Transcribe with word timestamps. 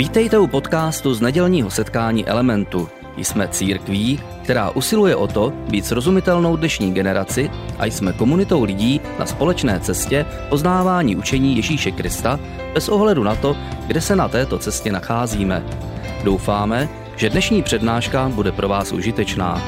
Vítejte 0.00 0.38
u 0.38 0.46
podcastu 0.46 1.14
z 1.14 1.20
nedělního 1.20 1.70
setkání 1.70 2.26
Elementu. 2.26 2.88
Jsme 3.16 3.48
církví, 3.48 4.20
která 4.42 4.70
usiluje 4.70 5.16
o 5.16 5.26
to 5.26 5.50
být 5.50 5.86
srozumitelnou 5.86 6.56
dnešní 6.56 6.94
generaci 6.94 7.50
a 7.78 7.86
jsme 7.86 8.12
komunitou 8.12 8.64
lidí 8.64 9.00
na 9.18 9.26
společné 9.26 9.80
cestě 9.80 10.26
poznávání 10.48 11.16
učení 11.16 11.56
Ježíše 11.56 11.90
Krista 11.90 12.40
bez 12.74 12.88
ohledu 12.88 13.22
na 13.22 13.34
to, 13.34 13.56
kde 13.86 14.00
se 14.00 14.16
na 14.16 14.28
této 14.28 14.58
cestě 14.58 14.92
nacházíme. 14.92 15.62
Doufáme, 16.24 16.88
že 17.16 17.30
dnešní 17.30 17.62
přednáška 17.62 18.28
bude 18.28 18.52
pro 18.52 18.68
vás 18.68 18.92
užitečná. 18.92 19.62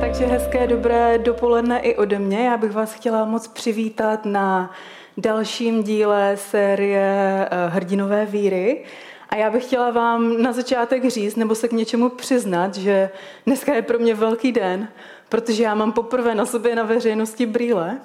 Takže 0.00 0.26
hezké 0.26 0.66
dobré 0.66 1.18
dopoledne 1.18 1.80
i 1.80 1.96
ode 1.96 2.18
mě. 2.18 2.46
Já 2.46 2.56
bych 2.56 2.72
vás 2.72 2.92
chtěla 2.94 3.24
moc 3.24 3.48
přivítat 3.48 4.26
na 4.26 4.70
dalším 5.16 5.82
díle 5.82 6.36
série 6.36 7.48
eh, 7.50 7.68
Hrdinové 7.68 8.26
víry. 8.26 8.84
A 9.28 9.36
já 9.36 9.50
bych 9.50 9.64
chtěla 9.64 9.90
vám 9.90 10.42
na 10.42 10.52
začátek 10.52 11.10
říct, 11.10 11.36
nebo 11.36 11.54
se 11.54 11.68
k 11.68 11.72
něčemu 11.72 12.08
přiznat, 12.08 12.74
že 12.74 13.10
dneska 13.46 13.74
je 13.74 13.82
pro 13.82 13.98
mě 13.98 14.14
velký 14.14 14.52
den, 14.52 14.88
protože 15.28 15.62
já 15.62 15.74
mám 15.74 15.92
poprvé 15.92 16.34
na 16.34 16.46
sobě 16.46 16.76
na 16.76 16.82
veřejnosti 16.82 17.46
brýle 17.46 18.00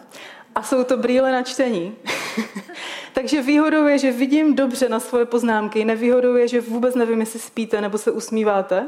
a 0.56 0.64
jsou 0.64 0.84
to 0.84 0.98
brýle 0.98 1.32
na 1.32 1.44
čtení. 1.44 1.96
Takže 3.14 3.42
výhodou 3.42 3.86
je, 3.86 3.98
že 3.98 4.12
vidím 4.12 4.56
dobře 4.56 4.90
na 4.90 5.00
svoje 5.00 5.26
poznámky, 5.26 5.86
nevýhodou 5.86 6.36
je, 6.36 6.48
že 6.48 6.62
vůbec 6.62 6.96
nevím, 6.96 7.20
jestli 7.20 7.40
spíte 7.40 7.82
nebo 7.82 7.98
se 7.98 8.12
usmíváte. 8.12 8.88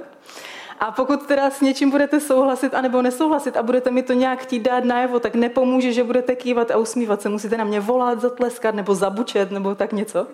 A 0.80 0.92
pokud 0.92 1.28
teda 1.28 1.50
s 1.50 1.62
něčím 1.62 1.90
budete 1.90 2.20
souhlasit 2.20 2.74
anebo 2.74 3.02
nesouhlasit 3.02 3.58
a 3.58 3.64
budete 3.64 3.92
mi 3.92 4.04
to 4.04 4.14
nějak 4.14 4.40
chtít 4.40 4.60
dát 4.60 4.84
najevo, 4.84 5.20
tak 5.20 5.36
nepomůže, 5.36 5.94
že 5.94 6.04
budete 6.04 6.36
kývat 6.36 6.72
a 6.72 6.78
usmívat 6.78 7.22
se. 7.22 7.30
Musíte 7.30 7.58
na 7.58 7.64
mě 7.64 7.80
volat, 7.80 8.22
zatleskat 8.22 8.76
nebo 8.76 8.96
zabučet 8.96 9.52
nebo 9.52 9.76
tak 9.76 9.94
něco. 9.94 10.28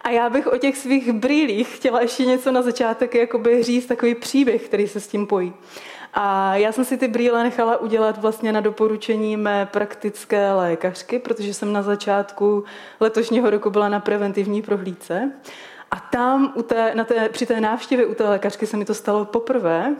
A 0.00 0.10
já 0.10 0.30
bych 0.30 0.46
o 0.46 0.56
těch 0.56 0.76
svých 0.76 1.12
brýlích 1.12 1.76
chtěla 1.76 2.00
ještě 2.00 2.26
něco 2.26 2.52
na 2.52 2.62
začátek 2.62 3.14
jakoby 3.14 3.62
říct, 3.62 3.86
takový 3.86 4.14
příběh, 4.14 4.62
který 4.62 4.88
se 4.88 5.00
s 5.00 5.08
tím 5.08 5.26
pojí. 5.26 5.52
A 6.14 6.56
já 6.56 6.72
jsem 6.72 6.84
si 6.84 6.96
ty 6.96 7.08
brýle 7.08 7.42
nechala 7.42 7.76
udělat 7.76 8.18
vlastně 8.18 8.52
na 8.52 8.60
doporučení 8.60 9.36
mé 9.36 9.66
praktické 9.66 10.52
lékařky, 10.52 11.18
protože 11.18 11.54
jsem 11.54 11.72
na 11.72 11.82
začátku 11.82 12.64
letošního 13.00 13.50
roku 13.50 13.70
byla 13.70 13.88
na 13.88 14.00
preventivní 14.00 14.62
prohlídce. 14.62 15.32
A 15.90 16.00
tam 16.00 16.52
u 16.54 16.62
té, 16.62 16.94
na 16.94 17.04
té, 17.04 17.28
při 17.28 17.46
té 17.46 17.60
návštěvě 17.60 18.06
u 18.06 18.14
té 18.14 18.28
lékařky 18.28 18.66
se 18.66 18.76
mi 18.76 18.84
to 18.84 18.94
stalo 18.94 19.24
poprvé. 19.24 19.96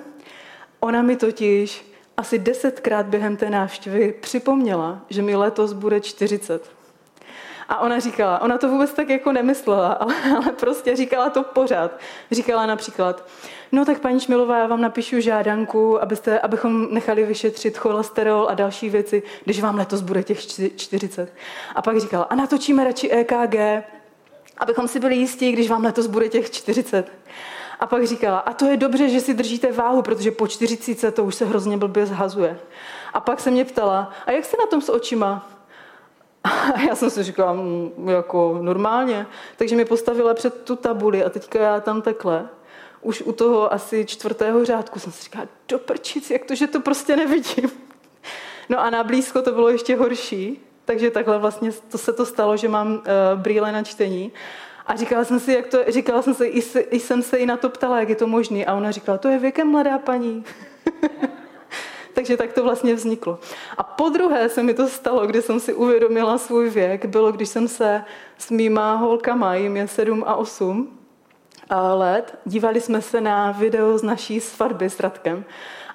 Ona 0.81 1.03
mi 1.03 1.17
totiž 1.17 1.93
asi 2.17 2.39
desetkrát 2.39 3.07
během 3.07 3.37
té 3.37 3.51
návštěvy 3.51 4.15
připomněla, 4.21 5.01
že 5.11 5.23
mi 5.23 5.37
letos 5.37 5.73
bude 5.73 6.01
40. 6.01 6.79
A 7.69 7.79
ona 7.79 7.99
říkala, 7.99 8.43
ona 8.43 8.59
to 8.59 8.69
vůbec 8.69 8.93
tak 8.93 9.09
jako 9.09 9.33
nemyslela, 9.33 9.93
ale, 9.93 10.15
ale 10.37 10.53
prostě 10.53 10.97
říkala 10.97 11.31
to 11.31 11.43
pořád. 11.43 12.01
Říkala 12.31 12.67
například, 12.67 13.29
no 13.73 13.85
tak 13.85 14.01
paní 14.01 14.21
Šmilová, 14.21 14.59
já 14.59 14.67
vám 14.67 14.81
napíšu 14.81 15.21
žádanku, 15.21 16.03
abyste, 16.03 16.39
abychom 16.41 16.95
nechali 16.95 17.27
vyšetřit 17.27 17.79
cholesterol 17.79 18.47
a 18.49 18.55
další 18.55 18.91
věci, 18.91 19.23
když 19.45 19.61
vám 19.61 19.79
letos 19.79 20.01
bude 20.01 20.23
těch 20.23 20.47
40. 20.77 21.33
A 21.75 21.83
pak 21.83 22.01
říkala, 22.01 22.25
a 22.25 22.35
natočíme 22.35 22.85
radši 22.85 23.11
EKG, 23.11 23.85
abychom 24.59 24.89
si 24.89 25.01
byli 25.01 25.17
jistí, 25.17 25.53
když 25.53 25.71
vám 25.71 25.85
letos 25.85 26.07
bude 26.07 26.29
těch 26.29 26.51
40. 26.51 27.13
A 27.81 27.87
pak 27.87 28.07
říkala, 28.07 28.39
a 28.39 28.53
to 28.53 28.65
je 28.65 28.77
dobře, 28.77 29.09
že 29.09 29.21
si 29.21 29.35
držíte 29.35 29.73
váhu, 29.73 30.03
protože 30.03 30.31
po 30.31 30.49
40 30.49 31.15
to 31.15 31.25
už 31.25 31.35
se 31.35 31.45
hrozně 31.45 31.77
blbě 31.77 32.07
zhazuje. 32.07 32.59
A 33.13 33.21
pak 33.21 33.41
se 33.41 33.51
mě 33.51 33.65
ptala, 33.65 34.13
a 34.27 34.31
jak 34.31 34.45
se 34.45 34.57
na 34.61 34.67
tom 34.67 34.81
s 34.83 34.89
očima? 34.89 35.51
A 36.75 36.81
já 36.81 36.95
jsem 36.95 37.11
si 37.11 37.23
říkala, 37.23 37.57
jako 38.07 38.59
normálně. 38.63 39.27
Takže 39.57 39.77
mi 39.77 39.85
postavila 39.85 40.35
před 40.35 40.65
tu 40.65 40.77
tabuli 40.77 41.25
a 41.25 41.31
teďka 41.31 41.59
já 41.59 41.81
tam 41.81 42.03
takhle, 42.03 42.49
už 43.01 43.23
u 43.23 43.33
toho 43.33 43.73
asi 43.73 44.07
čtvrtého 44.07 44.65
řádku 44.65 44.99
jsem 44.99 45.13
si 45.13 45.23
říkala, 45.23 45.47
do 45.69 45.79
prčic, 45.79 46.31
jak 46.31 46.45
to, 46.45 46.55
že 46.55 46.67
to 46.67 46.81
prostě 46.81 47.17
nevidím. 47.17 47.71
No 48.71 48.81
a 48.81 48.91
na 48.91 49.05
blízko 49.05 49.43
to 49.43 49.53
bylo 49.53 49.69
ještě 49.69 49.97
horší, 49.97 50.61
takže 50.89 51.11
takhle 51.11 51.39
vlastně 51.39 51.71
to 51.73 51.99
se 51.99 52.13
to 52.13 52.27
stalo, 52.27 52.57
že 52.57 52.69
mám 52.69 52.93
uh, 52.93 53.03
brýle 53.35 53.73
na 53.73 53.83
čtení. 53.83 54.33
A 54.87 54.97
říkala 54.97 55.25
jsem 55.25 55.41
si, 55.41 55.53
jak 55.53 55.67
to, 55.67 55.79
říkala 55.89 56.23
jsem 56.23 56.35
si, 56.35 56.45
i, 56.45 56.63
se, 56.63 56.81
i 56.81 57.01
jsem 57.01 57.23
se 57.23 57.39
jí 57.39 57.47
na 57.47 57.57
to 57.57 57.69
ptala, 57.69 58.01
jak 58.01 58.09
je 58.09 58.15
to 58.15 58.27
možné. 58.27 58.65
A 58.65 58.75
ona 58.75 58.91
říkala, 58.91 59.19
to 59.19 59.29
je 59.29 59.39
věkem 59.39 59.69
mladá 59.69 59.99
paní. 59.99 60.45
Takže 62.15 62.37
tak 62.37 62.53
to 62.53 62.63
vlastně 62.65 62.95
vzniklo. 62.95 63.39
A 63.77 63.83
po 63.83 64.09
druhé 64.09 64.49
se 64.49 64.63
mi 64.63 64.75
to 64.75 64.89
stalo, 64.89 65.27
kdy 65.27 65.43
jsem 65.43 65.61
si 65.61 65.75
uvědomila 65.75 66.39
svůj 66.39 66.71
věk, 66.71 67.05
bylo, 67.05 67.33
když 67.33 67.49
jsem 67.49 67.69
se 67.69 68.05
s 68.39 68.51
mýma 68.51 68.95
holkama, 68.95 69.55
jim 69.55 69.77
je 69.77 69.89
7 69.89 70.25
a 70.27 70.37
8 70.37 70.99
let, 71.95 72.39
dívali 72.45 72.81
jsme 72.81 73.03
se 73.03 73.21
na 73.21 73.53
video 73.53 73.99
z 73.99 74.03
naší 74.03 74.41
svatby 74.41 74.91
s 74.91 75.01
Radkem. 75.01 75.45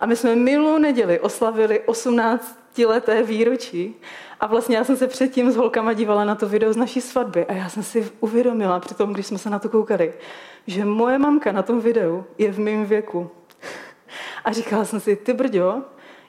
A 0.03 0.05
my 0.05 0.15
jsme 0.15 0.35
milou 0.35 0.77
neděli 0.77 1.19
oslavili 1.19 1.79
18 1.79 2.57
leté 2.85 3.23
výročí. 3.23 3.95
A 4.39 4.47
vlastně 4.47 4.77
já 4.77 4.83
jsem 4.83 4.97
se 4.97 5.07
předtím 5.07 5.51
s 5.51 5.55
holkama 5.55 5.93
dívala 5.93 6.25
na 6.25 6.35
to 6.35 6.49
video 6.49 6.73
z 6.73 6.77
naší 6.77 7.01
svatby 7.01 7.45
a 7.45 7.53
já 7.53 7.69
jsem 7.69 7.83
si 7.83 8.11
uvědomila 8.19 8.79
při 8.79 8.95
tom, 8.95 9.13
když 9.13 9.27
jsme 9.27 9.37
se 9.37 9.49
na 9.49 9.59
to 9.59 9.69
koukali, 9.69 10.13
že 10.67 10.85
moje 10.85 11.17
mamka 11.17 11.51
na 11.51 11.61
tom 11.61 11.81
videu 11.81 12.23
je 12.37 12.51
v 12.51 12.59
mém 12.59 12.85
věku. 12.85 13.29
A 14.45 14.51
říkala 14.51 14.85
jsem 14.85 14.99
si, 14.99 15.15
ty 15.15 15.33
brďo, 15.33 15.81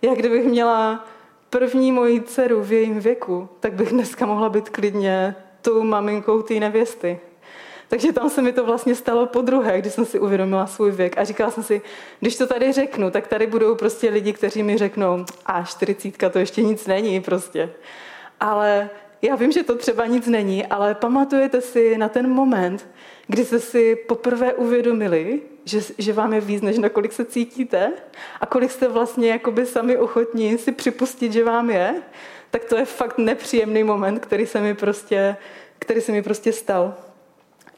jak 0.03 0.19
kdybych 0.19 0.45
měla 0.45 1.05
první 1.51 1.93
moji 1.93 2.21
dceru 2.21 2.63
v 2.63 2.73
jejím 2.73 3.01
věku, 3.01 3.49
tak 3.61 3.73
bych 3.73 3.91
dneska 3.91 4.27
mohla 4.27 4.49
být 4.49 4.69
klidně 4.69 5.37
tou 5.63 5.83
maminkou 5.83 6.43
té 6.43 6.55
nevěsty. 6.55 7.21
Takže 7.95 8.13
tam 8.13 8.31
se 8.31 8.43
mi 8.43 8.53
to 8.53 8.65
vlastně 8.65 8.95
stalo 8.95 9.27
po 9.27 9.41
druhé, 9.41 9.79
když 9.79 9.93
jsem 9.93 10.05
si 10.05 10.19
uvědomila 10.21 10.67
svůj 10.67 10.91
věk. 10.91 11.19
A 11.19 11.25
říkala 11.25 11.51
jsem 11.51 11.63
si, 11.63 11.83
když 12.21 12.37
to 12.37 12.47
tady 12.47 12.73
řeknu, 12.73 13.11
tak 13.11 13.27
tady 13.27 13.47
budou 13.47 13.75
prostě 13.75 14.11
lidi, 14.11 14.33
kteří 14.33 14.63
mi 14.63 14.79
řeknou, 14.79 15.25
a 15.47 15.65
čtyřicítka 15.65 16.31
to 16.31 16.39
ještě 16.39 16.63
nic 16.63 16.87
není 16.87 17.21
prostě. 17.21 17.71
Ale 18.41 18.91
já 19.23 19.37
vím, 19.37 19.53
že 19.53 19.63
to 19.63 19.77
třeba 19.77 20.07
nic 20.07 20.27
není, 20.27 20.67
ale 20.67 20.95
pamatujete 20.95 21.61
si 21.61 21.99
na 21.99 22.09
ten 22.09 22.29
moment, 22.29 22.89
kdy 23.27 23.45
jste 23.45 23.61
si 23.61 23.97
poprvé 23.97 24.55
uvědomili, 24.55 25.43
že, 25.65 25.81
že 25.99 26.13
vám 26.13 26.33
je 26.33 26.41
víc, 26.41 26.63
než 26.63 26.79
na 26.79 26.89
kolik 26.89 27.13
se 27.13 27.25
cítíte 27.25 27.93
a 28.41 28.47
kolik 28.47 28.71
jste 28.71 28.89
vlastně 28.89 29.29
jakoby 29.29 29.67
sami 29.67 29.97
ochotní 29.97 30.59
si 30.59 30.73
připustit, 30.73 31.33
že 31.33 31.45
vám 31.45 31.71
je, 31.71 31.95
tak 32.51 32.65
to 32.65 32.77
je 32.77 32.85
fakt 32.85 33.19
nepříjemný 33.19 33.85
moment, 33.85 34.19
který 34.19 34.47
se 34.47 34.61
mi 34.61 34.75
prostě, 34.75 35.37
který 35.79 36.01
se 36.01 36.13
mi 36.13 36.23
prostě 36.23 36.53
stal. 36.53 36.95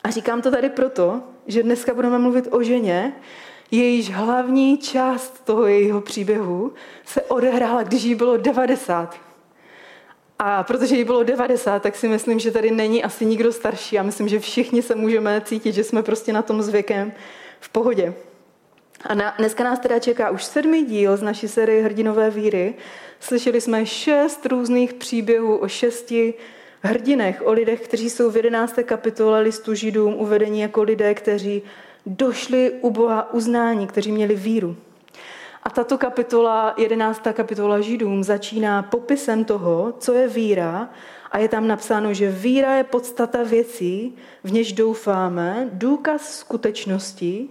A 0.06 0.10
říkám 0.10 0.42
to 0.42 0.50
tady 0.50 0.68
proto, 0.68 1.22
že 1.46 1.62
dneska 1.62 1.94
budeme 1.94 2.18
mluvit 2.18 2.48
o 2.50 2.62
ženě, 2.62 3.12
jejíž 3.70 4.10
hlavní 4.10 4.78
část 4.78 5.44
toho 5.44 5.66
jejího 5.66 6.00
příběhu 6.00 6.72
se 7.04 7.22
odehrála, 7.22 7.82
když 7.82 8.02
jí 8.02 8.14
bylo 8.14 8.36
90. 8.36 9.16
A 10.38 10.62
protože 10.62 10.96
jí 10.96 11.04
bylo 11.04 11.22
90, 11.22 11.82
tak 11.82 11.96
si 11.96 12.08
myslím, 12.08 12.38
že 12.38 12.50
tady 12.50 12.70
není 12.70 13.04
asi 13.04 13.26
nikdo 13.26 13.52
starší. 13.52 13.96
Já 13.96 14.02
myslím, 14.02 14.28
že 14.28 14.38
všichni 14.38 14.82
se 14.82 14.94
můžeme 14.94 15.40
cítit, 15.40 15.72
že 15.72 15.84
jsme 15.84 16.02
prostě 16.02 16.32
na 16.32 16.42
tom 16.42 16.62
s 16.62 16.68
věkem 16.68 17.12
v 17.60 17.68
pohodě. 17.68 18.14
A 19.04 19.14
na, 19.14 19.34
dneska 19.38 19.64
nás 19.64 19.78
teda 19.78 19.98
čeká 19.98 20.30
už 20.30 20.44
sedmý 20.44 20.84
díl 20.84 21.16
z 21.16 21.22
naší 21.22 21.48
série 21.48 21.82
Hrdinové 21.82 22.30
víry. 22.30 22.74
Slyšeli 23.20 23.60
jsme 23.60 23.86
šest 23.86 24.46
různých 24.46 24.94
příběhů 24.94 25.56
o 25.56 25.68
šesti 25.68 26.34
hrdinech, 26.86 27.42
o 27.46 27.52
lidech, 27.52 27.80
kteří 27.80 28.10
jsou 28.10 28.30
v 28.30 28.36
jedenácté 28.36 28.82
kapitole 28.82 29.40
listu 29.40 29.74
Židům 29.74 30.14
uvedení 30.14 30.60
jako 30.60 30.82
lidé, 30.82 31.14
kteří 31.14 31.62
došli 32.06 32.72
u 32.80 32.90
Boha 32.90 33.34
uznání, 33.34 33.86
kteří 33.86 34.12
měli 34.12 34.34
víru. 34.34 34.76
A 35.62 35.70
tato 35.70 35.98
kapitola, 35.98 36.74
jedenáctá 36.76 37.32
kapitola 37.32 37.80
Židům, 37.80 38.24
začíná 38.24 38.82
popisem 38.82 39.44
toho, 39.44 39.94
co 39.98 40.12
je 40.12 40.28
víra 40.28 40.90
a 41.30 41.38
je 41.38 41.48
tam 41.48 41.68
napsáno, 41.68 42.14
že 42.14 42.30
víra 42.30 42.74
je 42.74 42.84
podstata 42.84 43.42
věcí, 43.42 44.14
v 44.44 44.52
něž 44.52 44.72
doufáme, 44.72 45.68
důkaz 45.72 46.38
skutečnosti, 46.38 47.48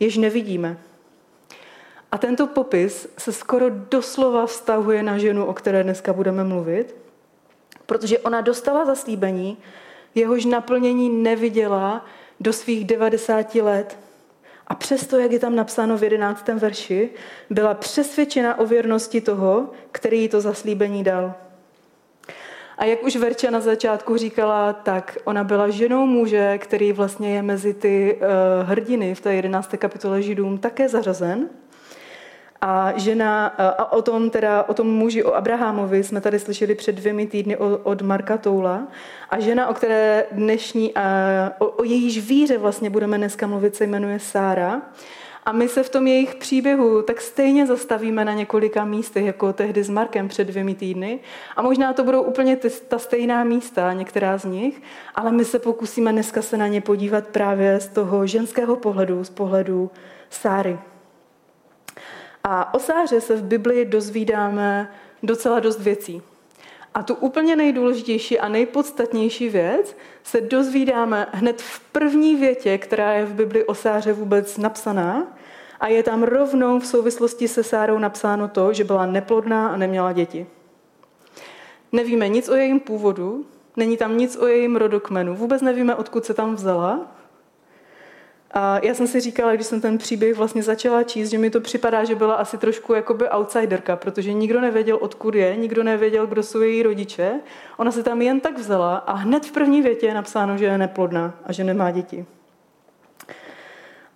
jež 0.00 0.16
nevidíme. 0.16 0.78
A 2.12 2.18
tento 2.18 2.46
popis 2.46 3.08
se 3.18 3.32
skoro 3.32 3.66
doslova 3.70 4.46
vztahuje 4.46 5.02
na 5.02 5.18
ženu, 5.18 5.44
o 5.44 5.54
které 5.54 5.82
dneska 5.82 6.12
budeme 6.12 6.44
mluvit, 6.44 6.94
protože 7.88 8.18
ona 8.18 8.40
dostala 8.40 8.84
zaslíbení, 8.84 9.58
jehož 10.14 10.44
naplnění 10.44 11.10
neviděla 11.22 12.04
do 12.40 12.52
svých 12.52 12.84
90 12.84 13.54
let. 13.54 13.98
A 14.66 14.74
přesto, 14.74 15.18
jak 15.18 15.32
je 15.32 15.38
tam 15.38 15.56
napsáno 15.56 15.98
v 15.98 16.02
11. 16.02 16.48
verši, 16.48 17.10
byla 17.50 17.74
přesvědčena 17.74 18.58
o 18.58 18.66
věrnosti 18.66 19.20
toho, 19.20 19.70
který 19.92 20.20
jí 20.20 20.28
to 20.28 20.40
zaslíbení 20.40 21.04
dal. 21.04 21.34
A 22.78 22.84
jak 22.84 23.02
už 23.02 23.16
Verča 23.16 23.50
na 23.50 23.60
začátku 23.60 24.16
říkala, 24.16 24.72
tak 24.72 25.18
ona 25.24 25.44
byla 25.44 25.70
ženou 25.70 26.06
muže, 26.06 26.58
který 26.58 26.92
vlastně 26.92 27.34
je 27.34 27.42
mezi 27.42 27.74
ty 27.74 28.18
uh, 28.20 28.68
hrdiny 28.68 29.14
v 29.14 29.20
té 29.20 29.34
11. 29.34 29.74
kapitole 29.78 30.22
Židům 30.22 30.58
také 30.58 30.88
zařazen. 30.88 31.48
A 32.60 32.92
žena, 32.96 33.46
a 33.46 33.92
o 33.92 34.02
tom 34.02 34.30
teda, 34.30 34.64
o 34.68 34.74
tom 34.74 34.86
muži, 34.86 35.24
o 35.24 35.34
Abrahamovi 35.34 36.04
jsme 36.04 36.20
tady 36.20 36.38
slyšeli 36.38 36.74
před 36.74 36.92
dvěmi 36.92 37.26
týdny 37.26 37.56
od 37.82 38.02
Marka 38.02 38.36
Toula. 38.36 38.88
A 39.30 39.40
žena, 39.40 39.68
o 39.68 39.74
které 39.74 40.26
dnešní, 40.32 40.94
o, 41.58 41.66
o 41.66 41.84
jejíž 41.84 42.28
víře 42.28 42.58
vlastně 42.58 42.90
budeme 42.90 43.18
dneska 43.18 43.46
mluvit, 43.46 43.76
se 43.76 43.86
jmenuje 43.86 44.18
Sára. 44.18 44.82
A 45.44 45.52
my 45.52 45.68
se 45.68 45.82
v 45.82 45.90
tom 45.90 46.06
jejich 46.06 46.34
příběhu 46.34 47.02
tak 47.02 47.20
stejně 47.20 47.66
zastavíme 47.66 48.24
na 48.24 48.32
několika 48.32 48.84
místech, 48.84 49.24
jako 49.24 49.52
tehdy 49.52 49.84
s 49.84 49.90
Markem 49.90 50.28
před 50.28 50.44
dvěmi 50.44 50.74
týdny. 50.74 51.20
A 51.56 51.62
možná 51.62 51.92
to 51.92 52.04
budou 52.04 52.22
úplně 52.22 52.56
ty, 52.56 52.70
ta 52.70 52.98
stejná 52.98 53.44
místa, 53.44 53.92
některá 53.92 54.38
z 54.38 54.44
nich, 54.44 54.82
ale 55.14 55.32
my 55.32 55.44
se 55.44 55.58
pokusíme 55.58 56.12
dneska 56.12 56.42
se 56.42 56.56
na 56.56 56.66
ně 56.66 56.80
podívat 56.80 57.26
právě 57.26 57.80
z 57.80 57.88
toho 57.88 58.26
ženského 58.26 58.76
pohledu, 58.76 59.24
z 59.24 59.30
pohledu 59.30 59.90
Sáry. 60.30 60.78
A 62.44 62.74
o 62.74 62.78
Sáře 62.78 63.20
se 63.20 63.36
v 63.36 63.42
Biblii 63.42 63.84
dozvídáme 63.84 64.92
docela 65.22 65.60
dost 65.60 65.80
věcí. 65.80 66.22
A 66.94 67.02
tu 67.02 67.14
úplně 67.14 67.56
nejdůležitější 67.56 68.40
a 68.40 68.48
nejpodstatnější 68.48 69.48
věc 69.48 69.96
se 70.22 70.40
dozvídáme 70.40 71.26
hned 71.32 71.62
v 71.62 71.80
první 71.80 72.36
větě, 72.36 72.78
která 72.78 73.12
je 73.12 73.24
v 73.24 73.34
Bibli 73.34 73.64
o 73.64 73.74
Sáře 73.74 74.12
vůbec 74.12 74.58
napsaná. 74.58 75.26
A 75.80 75.88
je 75.88 76.02
tam 76.02 76.22
rovnou 76.22 76.78
v 76.78 76.86
souvislosti 76.86 77.48
se 77.48 77.62
Sárou 77.62 77.98
napsáno 77.98 78.48
to, 78.48 78.72
že 78.72 78.84
byla 78.84 79.06
neplodná 79.06 79.68
a 79.68 79.76
neměla 79.76 80.12
děti. 80.12 80.46
Nevíme 81.92 82.28
nic 82.28 82.48
o 82.48 82.54
jejím 82.54 82.80
původu, 82.80 83.46
není 83.76 83.96
tam 83.96 84.18
nic 84.18 84.36
o 84.36 84.46
jejím 84.46 84.76
rodokmenu, 84.76 85.34
vůbec 85.34 85.62
nevíme, 85.62 85.94
odkud 85.94 86.24
se 86.24 86.34
tam 86.34 86.54
vzala, 86.54 87.17
a 88.50 88.78
já 88.84 88.94
jsem 88.94 89.06
si 89.06 89.20
říkala, 89.20 89.54
když 89.54 89.66
jsem 89.66 89.80
ten 89.80 89.98
příběh 89.98 90.36
vlastně 90.36 90.62
začala 90.62 91.02
číst, 91.02 91.30
že 91.30 91.38
mi 91.38 91.50
to 91.50 91.60
připadá, 91.60 92.04
že 92.04 92.14
byla 92.14 92.34
asi 92.34 92.58
trošku 92.58 92.94
jakoby 92.94 93.28
outsiderka, 93.28 93.96
protože 93.96 94.32
nikdo 94.32 94.60
nevěděl, 94.60 94.98
odkud 95.00 95.34
je, 95.34 95.56
nikdo 95.56 95.82
nevěděl, 95.82 96.26
kdo 96.26 96.42
jsou 96.42 96.60
její 96.60 96.82
rodiče. 96.82 97.40
Ona 97.76 97.90
se 97.90 98.02
tam 98.02 98.22
jen 98.22 98.40
tak 98.40 98.58
vzala 98.58 98.96
a 98.96 99.12
hned 99.12 99.46
v 99.46 99.52
první 99.52 99.82
větě 99.82 100.06
je 100.06 100.14
napsáno, 100.14 100.56
že 100.58 100.64
je 100.64 100.78
neplodná 100.78 101.34
a 101.44 101.52
že 101.52 101.64
nemá 101.64 101.90
děti. 101.90 102.26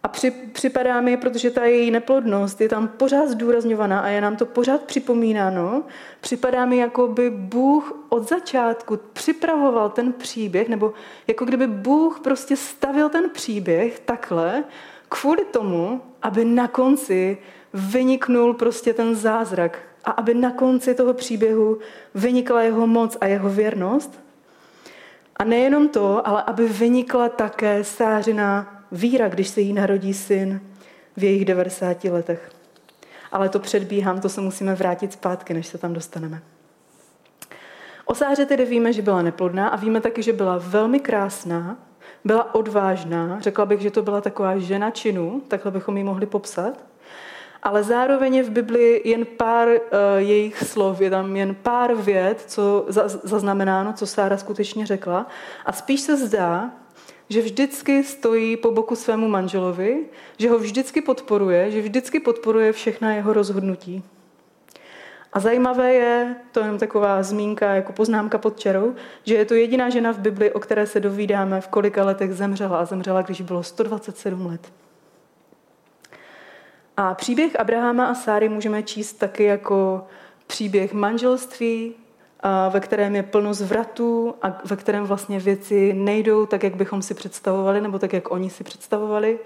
A 0.02 0.08
při, 0.08 0.30
připadá 0.30 1.00
mi, 1.00 1.16
protože 1.16 1.50
ta 1.50 1.64
její 1.64 1.90
neplodnost 1.90 2.60
je 2.60 2.68
tam 2.68 2.88
pořád 2.88 3.28
zdůrazňovaná 3.28 4.00
a 4.00 4.08
je 4.08 4.20
nám 4.20 4.36
to 4.36 4.46
pořád 4.46 4.82
připomínáno, 4.82 5.82
připadá 6.20 6.66
mi, 6.66 6.76
jako 6.76 7.08
by 7.08 7.30
Bůh 7.30 8.06
od 8.08 8.28
začátku 8.28 9.00
připravoval 9.12 9.90
ten 9.90 10.12
příběh, 10.12 10.68
nebo 10.68 10.92
jako 11.26 11.44
kdyby 11.44 11.66
Bůh 11.66 12.20
prostě 12.20 12.56
stavil 12.56 13.08
ten 13.08 13.30
příběh 13.30 14.00
takhle, 14.00 14.64
kvůli 15.08 15.44
tomu, 15.44 16.00
aby 16.22 16.44
na 16.44 16.68
konci 16.68 17.38
vyniknul 17.74 18.54
prostě 18.54 18.94
ten 18.94 19.14
zázrak 19.14 19.78
a 20.04 20.10
aby 20.10 20.34
na 20.34 20.50
konci 20.50 20.94
toho 20.94 21.14
příběhu 21.14 21.78
vynikla 22.14 22.62
jeho 22.62 22.86
moc 22.86 23.16
a 23.20 23.26
jeho 23.26 23.50
věrnost. 23.50 24.20
A 25.36 25.44
nejenom 25.44 25.88
to, 25.88 26.28
ale 26.28 26.42
aby 26.42 26.68
vynikla 26.68 27.28
také 27.28 27.84
sářina 27.84 28.81
víra, 28.92 29.28
když 29.28 29.48
se 29.48 29.60
jí 29.60 29.72
narodí 29.72 30.14
syn 30.14 30.60
v 31.16 31.24
jejich 31.24 31.44
90 31.44 32.04
letech. 32.04 32.50
Ale 33.32 33.48
to 33.48 33.58
předbíhám, 33.58 34.20
to 34.20 34.28
se 34.28 34.40
musíme 34.40 34.74
vrátit 34.74 35.12
zpátky, 35.12 35.54
než 35.54 35.66
se 35.66 35.78
tam 35.78 35.92
dostaneme. 35.92 36.42
O 38.04 38.14
Sáře 38.14 38.46
tedy 38.46 38.64
víme, 38.64 38.92
že 38.92 39.02
byla 39.02 39.22
neplodná 39.22 39.68
a 39.68 39.76
víme 39.76 40.00
taky, 40.00 40.22
že 40.22 40.32
byla 40.32 40.58
velmi 40.58 41.00
krásná, 41.00 41.78
byla 42.24 42.54
odvážná. 42.54 43.40
Řekla 43.40 43.66
bych, 43.66 43.80
že 43.80 43.90
to 43.90 44.02
byla 44.02 44.20
taková 44.20 44.58
žena 44.58 44.90
činu, 44.90 45.42
takhle 45.48 45.70
bychom 45.70 45.96
ji 45.96 46.04
mohli 46.04 46.26
popsat. 46.26 46.84
Ale 47.62 47.82
zároveň 47.82 48.34
je 48.34 48.42
v 48.42 48.50
Biblii 48.50 49.08
jen 49.08 49.24
pár 49.24 49.68
uh, 49.68 49.76
jejich 50.16 50.62
slov, 50.64 51.00
je 51.00 51.10
tam 51.10 51.36
jen 51.36 51.54
pár 51.54 51.94
věd, 51.94 52.44
co 52.46 52.86
zaznamenáno, 53.22 53.92
co 53.92 54.06
Sára 54.06 54.36
skutečně 54.36 54.86
řekla. 54.86 55.26
A 55.66 55.72
spíš 55.72 56.00
se 56.00 56.16
zdá, 56.16 56.70
že 57.28 57.42
vždycky 57.42 58.04
stojí 58.04 58.56
po 58.56 58.70
boku 58.70 58.96
svému 58.96 59.28
manželovi, 59.28 60.04
že 60.38 60.50
ho 60.50 60.58
vždycky 60.58 61.00
podporuje, 61.00 61.70
že 61.70 61.80
vždycky 61.80 62.20
podporuje 62.20 62.72
všechna 62.72 63.14
jeho 63.14 63.32
rozhodnutí. 63.32 64.02
A 65.32 65.40
zajímavé 65.40 65.94
je, 65.94 66.36
to 66.52 66.60
je 66.60 66.64
jenom 66.64 66.78
taková 66.78 67.22
zmínka, 67.22 67.74
jako 67.74 67.92
poznámka 67.92 68.38
pod 68.38 68.60
čarou, 68.60 68.94
že 69.24 69.34
je 69.34 69.44
to 69.44 69.54
jediná 69.54 69.90
žena 69.90 70.12
v 70.12 70.18
Bibli, 70.18 70.52
o 70.52 70.60
které 70.60 70.86
se 70.86 71.00
dovídáme, 71.00 71.60
v 71.60 71.68
kolika 71.68 72.04
letech 72.04 72.34
zemřela. 72.34 72.78
A 72.78 72.84
zemřela, 72.84 73.22
když 73.22 73.40
bylo 73.40 73.62
127 73.62 74.46
let. 74.46 74.72
A 76.96 77.14
příběh 77.14 77.60
Abrahama 77.60 78.06
a 78.06 78.14
Sáry 78.14 78.48
můžeme 78.48 78.82
číst 78.82 79.12
taky 79.12 79.44
jako 79.44 80.06
příběh 80.46 80.92
manželství, 80.92 81.94
ve 82.70 82.80
kterém 82.80 83.16
je 83.16 83.22
plno 83.22 83.54
zvratů 83.54 84.34
a 84.42 84.60
ve 84.64 84.76
kterém 84.76 85.04
vlastně 85.04 85.38
věci 85.38 85.92
nejdou 85.92 86.46
tak, 86.46 86.62
jak 86.62 86.76
bychom 86.76 87.02
si 87.02 87.14
představovali, 87.14 87.80
nebo 87.80 87.98
tak, 87.98 88.12
jak 88.12 88.30
oni 88.30 88.50
si 88.50 88.64
představovali. 88.64 89.38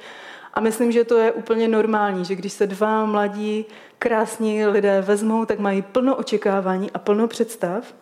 A 0.55 0.61
myslím, 0.61 0.93
že 0.93 1.05
to 1.05 1.19
je 1.19 1.33
úplně 1.33 1.69
normální, 1.69 2.25
že 2.25 2.35
když 2.35 2.53
se 2.53 2.67
dva 2.67 3.05
mladí, 3.05 3.65
krásní 3.99 4.67
lidé 4.67 5.01
vezmou, 5.01 5.45
tak 5.45 5.59
mají 5.59 5.83
plno 5.83 6.17
očekávání 6.17 6.91
a 6.91 6.99
plno 6.99 7.29
představ, 7.29 7.95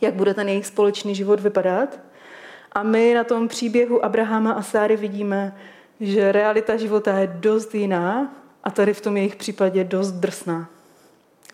jak 0.00 0.14
bude 0.14 0.34
ten 0.34 0.48
jejich 0.48 0.66
společný 0.66 1.14
život 1.14 1.40
vypadat. 1.40 1.98
A 2.72 2.82
my 2.82 3.14
na 3.14 3.24
tom 3.24 3.48
příběhu 3.48 4.04
Abrahama 4.04 4.52
a 4.52 4.62
Sáry 4.62 4.96
vidíme, 4.96 5.56
že 6.00 6.32
realita 6.32 6.76
života 6.76 7.18
je 7.18 7.26
dost 7.26 7.74
jiná 7.74 8.34
a 8.64 8.70
tady 8.70 8.94
v 8.94 9.00
tom 9.00 9.16
jejich 9.16 9.36
případě 9.36 9.84
dost 9.84 10.12
drsná, 10.12 10.68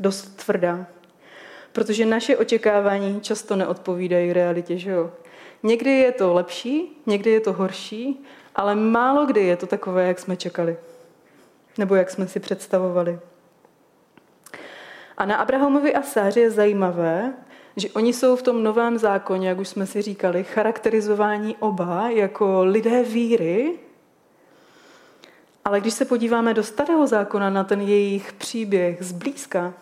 dost 0.00 0.44
tvrdá 0.44 0.86
protože 1.74 2.06
naše 2.06 2.36
očekávání 2.36 3.20
často 3.20 3.56
neodpovídají 3.56 4.32
realitě, 4.32 4.78
že 4.78 4.90
jo? 4.90 5.10
Někdy 5.62 5.90
je 5.90 6.12
to 6.12 6.34
lepší, 6.34 7.02
někdy 7.06 7.30
je 7.30 7.40
to 7.40 7.52
horší, 7.52 8.24
ale 8.54 8.74
málo 8.74 9.26
kdy 9.26 9.40
je 9.40 9.56
to 9.56 9.66
takové, 9.66 10.06
jak 10.06 10.18
jsme 10.18 10.36
čekali. 10.36 10.76
Nebo 11.78 11.94
jak 11.94 12.10
jsme 12.10 12.28
si 12.28 12.40
představovali. 12.40 13.18
A 15.16 15.24
na 15.24 15.36
Abrahamovi 15.36 15.94
a 15.94 16.02
Sáře 16.02 16.40
je 16.40 16.50
zajímavé, 16.50 17.32
že 17.76 17.90
oni 17.90 18.12
jsou 18.12 18.36
v 18.36 18.42
tom 18.42 18.62
novém 18.62 18.98
zákoně, 18.98 19.48
jak 19.48 19.58
už 19.58 19.68
jsme 19.68 19.86
si 19.86 20.02
říkali, 20.02 20.44
charakterizováni 20.44 21.56
oba 21.60 22.10
jako 22.10 22.64
lidé 22.64 23.02
víry, 23.02 23.78
ale 25.64 25.80
když 25.80 25.94
se 25.94 26.04
podíváme 26.04 26.54
do 26.54 26.62
starého 26.62 27.06
zákona 27.06 27.50
na 27.50 27.64
ten 27.64 27.80
jejich 27.80 28.32
příběh 28.32 29.02
zblízka, 29.02 29.74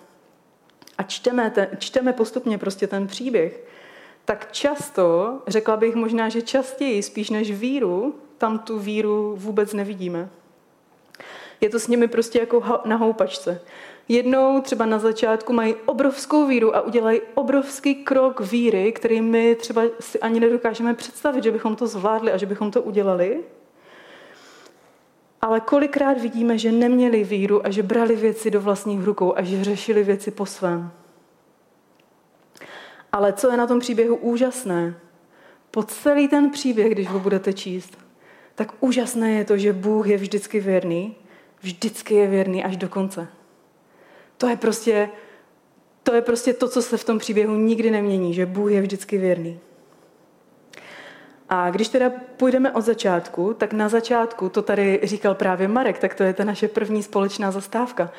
a 0.99 1.03
čteme, 1.03 1.51
ten, 1.51 1.69
čteme 1.79 2.13
postupně 2.13 2.59
prostě 2.59 2.87
ten 2.87 3.07
příběh, 3.07 3.65
tak 4.25 4.53
často, 4.53 5.39
řekla 5.47 5.77
bych 5.77 5.95
možná, 5.95 6.29
že 6.29 6.43
častěji, 6.43 7.03
spíš 7.03 7.31
než 7.31 7.51
víru, 7.51 8.15
tam 8.39 8.59
tu 8.59 8.79
víru 8.79 9.35
vůbec 9.37 9.73
nevidíme. 9.73 10.29
Je 11.61 11.69
to 11.69 11.79
s 11.79 11.89
nimi 11.89 12.09
prostě 12.09 12.39
jako 12.39 12.81
na 12.85 12.97
houpačce. 12.97 13.61
Jednou 14.09 14.61
třeba 14.61 14.87
na 14.87 14.99
začátku 14.99 15.53
mají 15.53 15.75
obrovskou 15.87 16.47
víru 16.47 16.77
a 16.77 16.81
udělají 16.81 17.21
obrovský 17.35 17.95
krok 17.95 18.41
víry, 18.41 18.93
který 18.93 19.21
my 19.21 19.55
třeba 19.55 19.83
si 20.01 20.21
ani 20.21 20.41
nedokážeme 20.41 20.95
představit, 20.95 21.45
že 21.45 21.51
bychom 21.51 21.77
to 21.77 21.87
zvládli 21.87 22.33
a 22.33 22.37
že 22.37 22.47
bychom 22.47 22.71
to 22.71 22.83
udělali. 22.83 23.41
Ale 25.43 25.61
kolikrát 25.61 26.21
vidíme, 26.21 26.59
že 26.59 26.73
neměli 26.73 27.25
víru 27.25 27.67
a 27.67 27.71
že 27.71 27.83
brali 27.83 28.17
věci 28.17 28.51
do 28.51 28.61
vlastních 28.61 29.05
rukou 29.05 29.35
a 29.37 29.43
že 29.43 29.65
řešili 29.65 30.05
věci 30.05 30.31
po 30.31 30.47
svém. 30.47 30.91
Ale 33.13 33.33
co 33.33 33.51
je 33.51 33.57
na 33.57 33.67
tom 33.67 33.81
příběhu 33.81 34.17
úžasné, 34.17 34.95
po 35.71 35.83
celý 35.83 36.29
ten 36.29 36.51
příběh, 36.51 36.93
když 36.93 37.09
ho 37.09 37.21
budete 37.21 37.53
číst, 37.53 37.99
tak 38.55 38.73
úžasné 38.81 39.33
je 39.33 39.45
to, 39.45 39.57
že 39.57 39.73
Bůh 39.73 40.09
je 40.09 40.17
vždycky 40.17 40.61
věrný, 40.61 41.17
vždycky 41.61 42.15
je 42.15 42.27
věrný 42.27 42.65
až 42.65 42.77
do 42.77 42.89
konce. 42.89 43.29
To 44.39 44.49
je 44.49 44.57
prostě 44.57 45.09
to, 46.03 46.15
je 46.15 46.23
prostě 46.23 46.53
to 46.53 46.69
co 46.69 46.83
se 46.83 46.97
v 46.97 47.05
tom 47.05 47.19
příběhu 47.19 47.55
nikdy 47.55 47.91
nemění, 47.91 48.35
že 48.35 48.47
Bůh 48.47 48.71
je 48.71 48.81
vždycky 48.81 49.19
věrný. 49.19 49.61
A 51.55 51.71
když 51.71 51.89
teda 51.89 52.11
půjdeme 52.37 52.73
od 52.73 52.81
začátku, 52.81 53.55
tak 53.55 53.73
na 53.73 53.89
začátku, 53.89 54.49
to 54.49 54.63
tady 54.63 55.01
říkal 55.03 55.35
právě 55.35 55.69
Marek, 55.69 55.99
tak 55.99 56.15
to 56.15 56.23
je 56.23 56.33
ta 56.33 56.45
naše 56.45 56.69
první 56.69 57.03
společná 57.03 57.51
zastávka. 57.51 58.11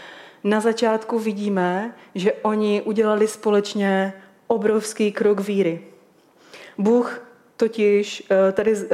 Na 0.43 0.59
začátku 0.59 1.19
vidíme, 1.19 1.93
že 2.15 2.33
oni 2.33 2.81
udělali 2.81 3.27
společně 3.27 4.13
obrovský 4.47 5.11
krok 5.11 5.39
víry. 5.39 5.81
Bůh 6.77 7.21
totiž 7.57 8.23
eh, 8.31 8.51
tady 8.51 8.73
eh, 8.73 8.87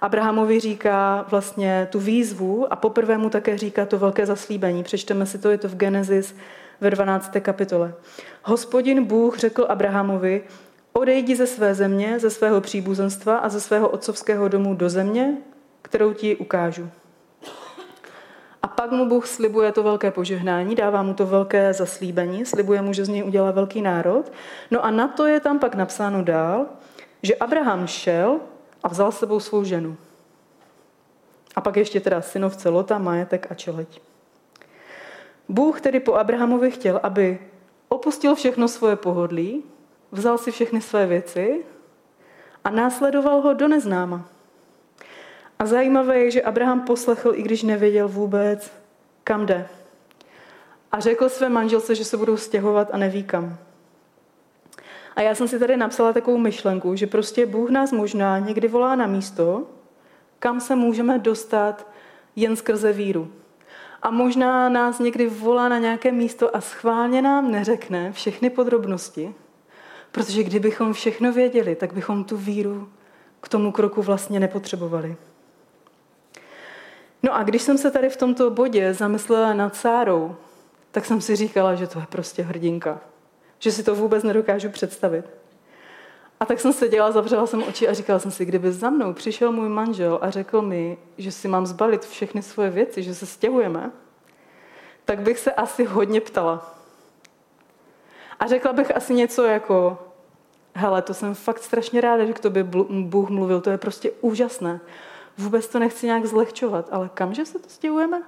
Abrahamovi 0.00 0.60
říká 0.60 1.26
vlastně 1.30 1.88
tu 1.90 2.00
výzvu 2.00 2.72
a 2.72 2.76
poprvé 2.76 3.18
mu 3.18 3.30
také 3.30 3.58
říká 3.58 3.86
to 3.86 3.98
velké 3.98 4.26
zaslíbení. 4.26 4.82
Přečteme 4.82 5.26
si 5.26 5.38
to, 5.38 5.50
je 5.50 5.58
to 5.58 5.68
v 5.68 5.76
Genesis 5.76 6.36
ve 6.80 6.90
12. 6.90 7.32
kapitole. 7.40 7.94
Hospodin 8.42 9.04
Bůh 9.04 9.38
řekl 9.38 9.66
Abrahamovi, 9.68 10.42
Odejdi 10.92 11.36
ze 11.36 11.46
své 11.46 11.74
země, 11.74 12.18
ze 12.18 12.30
svého 12.30 12.60
příbuzenstva 12.60 13.36
a 13.36 13.48
ze 13.48 13.60
svého 13.60 13.88
otcovského 13.88 14.48
domu 14.48 14.74
do 14.74 14.90
země, 14.90 15.36
kterou 15.82 16.12
ti 16.12 16.36
ukážu. 16.36 16.90
A 18.62 18.68
pak 18.68 18.90
mu 18.90 19.08
Bůh 19.08 19.26
slibuje 19.26 19.72
to 19.72 19.82
velké 19.82 20.10
požehnání, 20.10 20.74
dává 20.74 21.02
mu 21.02 21.14
to 21.14 21.26
velké 21.26 21.72
zaslíbení, 21.72 22.46
slibuje 22.46 22.82
mu, 22.82 22.92
že 22.92 23.04
z 23.04 23.08
něj 23.08 23.24
udělá 23.24 23.50
velký 23.50 23.82
národ. 23.82 24.32
No 24.70 24.84
a 24.84 24.90
na 24.90 25.08
to 25.08 25.26
je 25.26 25.40
tam 25.40 25.58
pak 25.58 25.74
napsáno 25.74 26.24
dál, 26.24 26.66
že 27.22 27.36
Abraham 27.36 27.86
šel 27.86 28.40
a 28.82 28.88
vzal 28.88 29.12
s 29.12 29.18
sebou 29.18 29.40
svou 29.40 29.64
ženu. 29.64 29.96
A 31.56 31.60
pak 31.60 31.76
ještě 31.76 32.00
teda 32.00 32.20
synovce 32.20 32.68
Lota, 32.68 32.98
majetek 32.98 33.46
a 33.50 33.54
čeleť. 33.54 34.00
Bůh 35.48 35.80
tedy 35.80 36.00
po 36.00 36.14
Abrahamovi 36.14 36.70
chtěl, 36.70 37.00
aby 37.02 37.38
opustil 37.88 38.34
všechno 38.34 38.68
svoje 38.68 38.96
pohodlí, 38.96 39.62
vzal 40.12 40.38
si 40.38 40.50
všechny 40.50 40.80
své 40.80 41.06
věci 41.06 41.64
a 42.64 42.70
následoval 42.70 43.40
ho 43.40 43.54
do 43.54 43.68
neznáma. 43.68 44.28
A 45.58 45.66
zajímavé 45.66 46.18
je, 46.18 46.30
že 46.30 46.42
Abraham 46.42 46.80
poslechl, 46.80 47.32
i 47.34 47.42
když 47.42 47.62
nevěděl 47.62 48.08
vůbec, 48.08 48.72
kam 49.24 49.46
jde. 49.46 49.68
A 50.92 51.00
řekl 51.00 51.28
své 51.28 51.48
manželce, 51.48 51.94
že 51.94 52.04
se 52.04 52.16
budou 52.16 52.36
stěhovat 52.36 52.88
a 52.92 52.96
neví 52.96 53.24
kam. 53.24 53.58
A 55.16 55.20
já 55.20 55.34
jsem 55.34 55.48
si 55.48 55.58
tady 55.58 55.76
napsala 55.76 56.12
takovou 56.12 56.38
myšlenku, 56.38 56.96
že 56.96 57.06
prostě 57.06 57.46
Bůh 57.46 57.70
nás 57.70 57.92
možná 57.92 58.38
někdy 58.38 58.68
volá 58.68 58.96
na 58.96 59.06
místo, 59.06 59.66
kam 60.38 60.60
se 60.60 60.76
můžeme 60.76 61.18
dostat 61.18 61.86
jen 62.36 62.56
skrze 62.56 62.92
víru. 62.92 63.32
A 64.02 64.10
možná 64.10 64.68
nás 64.68 64.98
někdy 64.98 65.26
volá 65.26 65.68
na 65.68 65.78
nějaké 65.78 66.12
místo 66.12 66.56
a 66.56 66.60
schválně 66.60 67.22
nám 67.22 67.50
neřekne 67.50 68.12
všechny 68.12 68.50
podrobnosti, 68.50 69.34
protože 70.12 70.42
kdybychom 70.42 70.92
všechno 70.92 71.32
věděli, 71.32 71.74
tak 71.74 71.92
bychom 71.92 72.24
tu 72.24 72.36
víru 72.36 72.88
k 73.40 73.48
tomu 73.48 73.72
kroku 73.72 74.02
vlastně 74.02 74.40
nepotřebovali. 74.40 75.16
No 77.22 77.34
a 77.34 77.42
když 77.42 77.62
jsem 77.62 77.78
se 77.78 77.90
tady 77.90 78.08
v 78.08 78.16
tomto 78.16 78.50
bodě 78.50 78.94
zamyslela 78.94 79.52
nad 79.54 79.76
Sárou, 79.76 80.36
tak 80.90 81.04
jsem 81.04 81.20
si 81.20 81.36
říkala, 81.36 81.74
že 81.74 81.86
to 81.86 81.98
je 81.98 82.06
prostě 82.08 82.42
hrdinka. 82.42 83.00
Že 83.58 83.72
si 83.72 83.82
to 83.82 83.94
vůbec 83.94 84.24
nedokážu 84.24 84.70
představit. 84.70 85.24
A 86.40 86.44
tak 86.44 86.60
jsem 86.60 86.72
seděla, 86.72 87.12
zavřela 87.12 87.46
jsem 87.46 87.62
oči 87.62 87.88
a 87.88 87.94
říkala 87.94 88.18
jsem 88.18 88.30
si, 88.30 88.44
kdyby 88.44 88.72
za 88.72 88.90
mnou 88.90 89.12
přišel 89.12 89.52
můj 89.52 89.68
manžel 89.68 90.18
a 90.22 90.30
řekl 90.30 90.62
mi, 90.62 90.98
že 91.18 91.32
si 91.32 91.48
mám 91.48 91.66
zbalit 91.66 92.04
všechny 92.04 92.42
svoje 92.42 92.70
věci, 92.70 93.02
že 93.02 93.14
se 93.14 93.26
stěhujeme, 93.26 93.90
tak 95.04 95.20
bych 95.20 95.38
se 95.38 95.52
asi 95.52 95.84
hodně 95.84 96.20
ptala. 96.20 96.77
A 98.40 98.46
řekla 98.46 98.72
bych 98.72 98.96
asi 98.96 99.14
něco 99.14 99.44
jako, 99.44 99.98
hele, 100.74 101.02
to 101.02 101.14
jsem 101.14 101.34
fakt 101.34 101.62
strašně 101.62 102.00
ráda, 102.00 102.24
že 102.24 102.32
k 102.32 102.40
tobě 102.40 102.64
Bůh 102.90 103.30
mluvil, 103.30 103.60
to 103.60 103.70
je 103.70 103.78
prostě 103.78 104.10
úžasné. 104.20 104.80
Vůbec 105.38 105.68
to 105.68 105.78
nechci 105.78 106.06
nějak 106.06 106.26
zlehčovat, 106.26 106.88
ale 106.90 107.10
kamže 107.14 107.46
se 107.46 107.58
to 107.58 107.68
stěhujeme? 107.68 108.22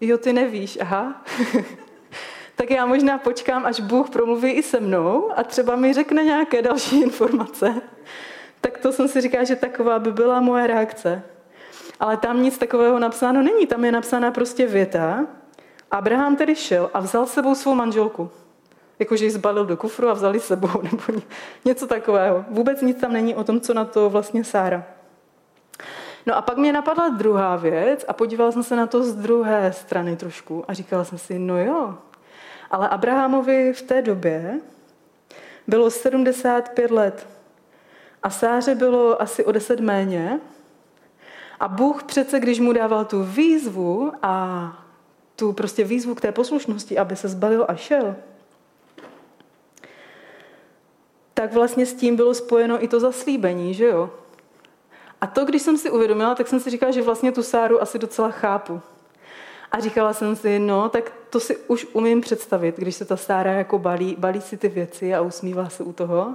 Jo, 0.00 0.18
ty 0.18 0.32
nevíš, 0.32 0.78
aha. 0.80 1.22
tak 2.56 2.70
já 2.70 2.86
možná 2.86 3.18
počkám, 3.18 3.66
až 3.66 3.80
Bůh 3.80 4.10
promluví 4.10 4.50
i 4.50 4.62
se 4.62 4.80
mnou 4.80 5.30
a 5.36 5.42
třeba 5.42 5.76
mi 5.76 5.92
řekne 5.92 6.24
nějaké 6.24 6.62
další 6.62 7.00
informace. 7.02 7.74
Tak 8.60 8.78
to 8.78 8.92
jsem 8.92 9.08
si 9.08 9.20
říkala, 9.20 9.44
že 9.44 9.56
taková 9.56 9.98
by 9.98 10.12
byla 10.12 10.40
moje 10.40 10.66
reakce. 10.66 11.22
Ale 12.00 12.16
tam 12.16 12.42
nic 12.42 12.58
takového 12.58 12.98
napsáno 12.98 13.42
není. 13.42 13.66
Tam 13.66 13.84
je 13.84 13.92
napsána 13.92 14.30
prostě 14.30 14.66
věta. 14.66 15.26
Abraham 15.90 16.36
tedy 16.36 16.54
šel 16.54 16.90
a 16.94 17.00
vzal 17.00 17.26
sebou 17.26 17.54
svou 17.54 17.74
manželku. 17.74 18.30
Jakože 18.98 19.24
ji 19.24 19.30
zbalil 19.30 19.66
do 19.66 19.76
kufru 19.76 20.08
a 20.08 20.12
vzali 20.12 20.40
sebou, 20.40 20.82
nebo 20.82 21.20
něco 21.64 21.86
takového. 21.86 22.44
Vůbec 22.50 22.82
nic 22.82 23.00
tam 23.00 23.12
není 23.12 23.34
o 23.34 23.44
tom, 23.44 23.60
co 23.60 23.74
na 23.74 23.84
to 23.84 24.10
vlastně 24.10 24.44
Sára. 24.44 24.84
No 26.26 26.36
a 26.36 26.42
pak 26.42 26.56
mě 26.56 26.72
napadla 26.72 27.08
druhá 27.08 27.56
věc 27.56 28.04
a 28.08 28.12
podívala 28.12 28.52
jsem 28.52 28.62
se 28.62 28.76
na 28.76 28.86
to 28.86 29.04
z 29.04 29.14
druhé 29.14 29.72
strany 29.72 30.16
trošku 30.16 30.64
a 30.68 30.74
říkala 30.74 31.04
jsem 31.04 31.18
si, 31.18 31.38
no 31.38 31.58
jo, 31.58 31.94
ale 32.70 32.88
Abrahamovi 32.88 33.72
v 33.72 33.82
té 33.82 34.02
době 34.02 34.60
bylo 35.66 35.90
75 35.90 36.90
let 36.90 37.26
a 38.22 38.30
Sáře 38.30 38.74
bylo 38.74 39.22
asi 39.22 39.44
o 39.44 39.52
10 39.52 39.80
méně. 39.80 40.40
A 41.60 41.68
Bůh 41.68 42.02
přece, 42.02 42.40
když 42.40 42.60
mu 42.60 42.72
dával 42.72 43.04
tu 43.04 43.22
výzvu 43.24 44.12
a 44.22 44.72
tu 45.36 45.52
prostě 45.52 45.84
výzvu 45.84 46.14
k 46.14 46.20
té 46.20 46.32
poslušnosti, 46.32 46.98
aby 46.98 47.16
se 47.16 47.28
zbalil 47.28 47.64
a 47.68 47.74
šel, 47.74 48.16
tak 51.34 51.52
vlastně 51.52 51.86
s 51.86 51.94
tím 51.94 52.16
bylo 52.16 52.34
spojeno 52.34 52.84
i 52.84 52.88
to 52.88 53.00
zaslíbení, 53.00 53.74
že 53.74 53.84
jo? 53.84 54.10
A 55.20 55.26
to, 55.26 55.44
když 55.44 55.62
jsem 55.62 55.78
si 55.78 55.90
uvědomila, 55.90 56.34
tak 56.34 56.48
jsem 56.48 56.60
si 56.60 56.70
říkala, 56.70 56.92
že 56.92 57.02
vlastně 57.02 57.32
tu 57.32 57.42
Sáru 57.42 57.82
asi 57.82 57.98
docela 57.98 58.30
chápu. 58.30 58.80
A 59.72 59.80
říkala 59.80 60.12
jsem 60.12 60.36
si, 60.36 60.58
no, 60.58 60.88
tak 60.88 61.12
to 61.30 61.40
si 61.40 61.56
už 61.56 61.86
umím 61.92 62.20
představit, 62.20 62.76
když 62.76 62.94
se 62.94 63.04
ta 63.04 63.16
Sára 63.16 63.52
jako 63.52 63.78
balí, 63.78 64.16
balí 64.18 64.40
si 64.40 64.56
ty 64.56 64.68
věci 64.68 65.14
a 65.14 65.20
usmívá 65.20 65.68
se 65.68 65.84
u 65.84 65.92
toho, 65.92 66.34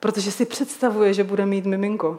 protože 0.00 0.32
si 0.32 0.44
představuje, 0.44 1.14
že 1.14 1.24
bude 1.24 1.46
mít 1.46 1.66
miminko. 1.66 2.18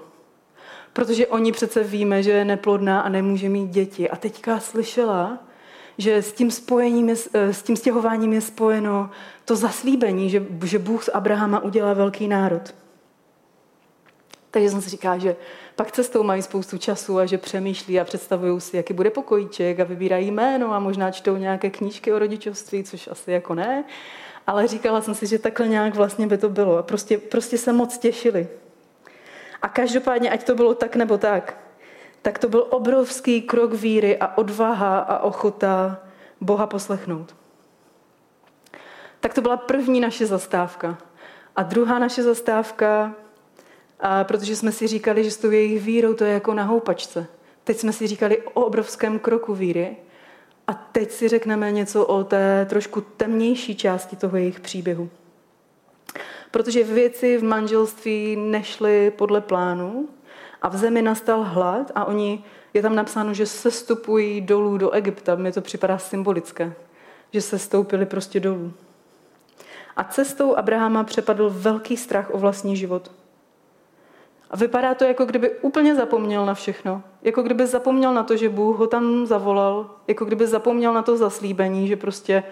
Protože 0.94 1.28
oni 1.28 1.52
přece 1.52 1.84
víme, 1.84 2.24
že 2.24 2.32
je 2.32 2.46
neplodná 2.46 3.02
a 3.02 3.10
nemůže 3.10 3.50
mít 3.50 3.70
děti. 3.70 4.10
A 4.10 4.16
teďka 4.16 4.60
slyšela, 4.60 5.40
že 6.00 6.22
s 6.22 6.34
tím 6.34 6.52
spojením, 6.52 7.10
je, 7.10 7.16
eh, 7.34 7.54
s 7.54 7.64
tím 7.64 7.76
stěhováním 7.76 8.34
je 8.34 8.42
spojeno 8.42 9.10
to 9.46 9.56
zaslíbení, 9.56 10.30
že, 10.30 10.46
že 10.64 10.80
Bůh 10.80 11.04
z 11.04 11.10
Abrahama 11.14 11.60
udělá 11.60 11.94
velký 11.94 12.28
národ. 12.28 12.76
Takže 14.52 14.70
jsem 14.70 14.82
si 14.82 14.90
říkala, 14.90 15.18
že 15.18 15.36
pak 15.76 15.92
cestou 15.92 16.24
mají 16.24 16.42
spoustu 16.42 16.78
času 16.78 17.20
a 17.20 17.26
že 17.26 17.38
přemýšlí 17.38 18.00
a 18.00 18.04
představují 18.04 18.62
si, 18.62 18.78
jaký 18.78 18.94
bude 18.94 19.10
pokojíček 19.10 19.80
a 19.80 19.84
vybírají 19.84 20.32
jméno 20.32 20.74
a 20.74 20.80
možná 20.80 21.12
čtou 21.12 21.38
nějaké 21.38 21.70
knížky 21.70 22.14
o 22.14 22.20
rodičovství, 22.20 22.84
což 22.84 23.08
asi 23.08 23.32
jako 23.32 23.56
ne. 23.56 23.84
Ale 24.48 24.68
říkala 24.68 25.02
jsem 25.02 25.16
si, 25.16 25.28
že 25.28 25.40
takhle 25.40 25.68
nějak 25.68 25.96
vlastně 25.96 26.28
by 26.28 26.38
to 26.38 26.50
bylo. 26.50 26.78
A 26.78 26.84
prostě, 26.84 27.18
prostě 27.18 27.58
se 27.58 27.74
moc 27.74 27.98
těšili. 27.98 28.48
A 29.62 29.70
každopádně, 29.70 30.32
ať 30.32 30.44
to 30.44 30.56
bylo 30.56 30.76
tak 30.76 30.96
nebo 30.96 31.18
tak, 31.18 31.58
tak 32.22 32.40
to 32.40 32.50
byl 32.50 32.68
obrovský 32.70 33.42
krok 33.42 33.74
víry 33.74 34.18
a 34.18 34.38
odvaha 34.38 35.00
a 35.00 35.20
ochota 35.20 36.00
Boha 36.42 36.68
poslechnout. 36.68 37.36
Tak 39.20 39.34
to 39.34 39.42
byla 39.42 39.58
první 39.58 40.00
naše 40.00 40.26
zastávka. 40.26 40.98
A 41.56 41.64
druhá 41.64 42.00
naše 42.00 42.24
zastávka 42.24 43.14
a 44.00 44.24
protože 44.24 44.56
jsme 44.56 44.72
si 44.72 44.88
říkali, 44.88 45.24
že 45.24 45.32
s 45.32 45.38
tou 45.38 45.52
jejich 45.52 45.82
vírou 45.82 46.14
to 46.14 46.24
je 46.24 46.34
jako 46.34 46.54
na 46.54 46.64
houpačce. 46.64 47.28
Teď 47.64 47.78
jsme 47.78 47.94
si 47.94 48.08
říkali 48.08 48.42
o 48.54 48.66
obrovském 48.66 49.20
kroku 49.20 49.54
víry 49.54 49.98
a 50.68 50.74
teď 50.74 51.12
si 51.12 51.28
řekneme 51.28 51.72
něco 51.72 52.06
o 52.06 52.24
té 52.24 52.66
trošku 52.70 53.02
temnější 53.02 53.76
části 53.76 54.16
toho 54.16 54.38
jejich 54.38 54.60
příběhu. 54.60 55.10
Protože 56.52 56.84
věci 56.84 57.38
v 57.38 57.44
manželství 57.44 58.36
nešly 58.36 59.12
podle 59.12 59.42
plánu 59.42 60.10
a 60.62 60.70
v 60.70 60.78
zemi 60.78 61.02
nastal 61.02 61.44
hlad 61.44 61.92
a 61.96 62.06
oni, 62.06 62.44
je 62.74 62.82
tam 62.82 62.96
napsáno, 62.96 63.34
že 63.34 63.46
se 63.46 63.72
stupují 63.72 64.42
dolů 64.42 64.78
do 64.78 64.92
Egypta. 64.92 65.36
Mně 65.36 65.52
to 65.52 65.62
připadá 65.62 65.98
symbolické, 65.98 66.74
že 67.32 67.42
se 67.42 67.60
stoupili 67.60 68.06
prostě 68.06 68.40
dolů. 68.40 68.74
A 69.96 70.04
cestou 70.04 70.56
Abrahama 70.56 71.04
přepadl 71.04 71.50
velký 71.50 71.98
strach 71.98 72.30
o 72.34 72.38
vlastní 72.38 72.76
život. 72.78 73.12
A 74.52 74.58
vypadá 74.58 74.94
to, 74.94 75.04
jako 75.04 75.26
kdyby 75.26 75.50
úplně 75.50 75.96
zapomněl 75.96 76.46
na 76.46 76.54
všechno. 76.54 77.04
Jako 77.22 77.42
kdyby 77.42 77.68
zapomněl 77.68 78.14
na 78.14 78.24
to, 78.24 78.38
že 78.38 78.50
Bůh 78.50 78.78
ho 78.78 78.88
tam 78.88 79.26
zavolal. 79.26 79.90
Jako 80.08 80.26
kdyby 80.26 80.48
zapomněl 80.48 80.94
na 80.94 81.02
to 81.02 81.18
zaslíbení, 81.18 81.88
že 81.88 81.96
prostě 81.96 82.44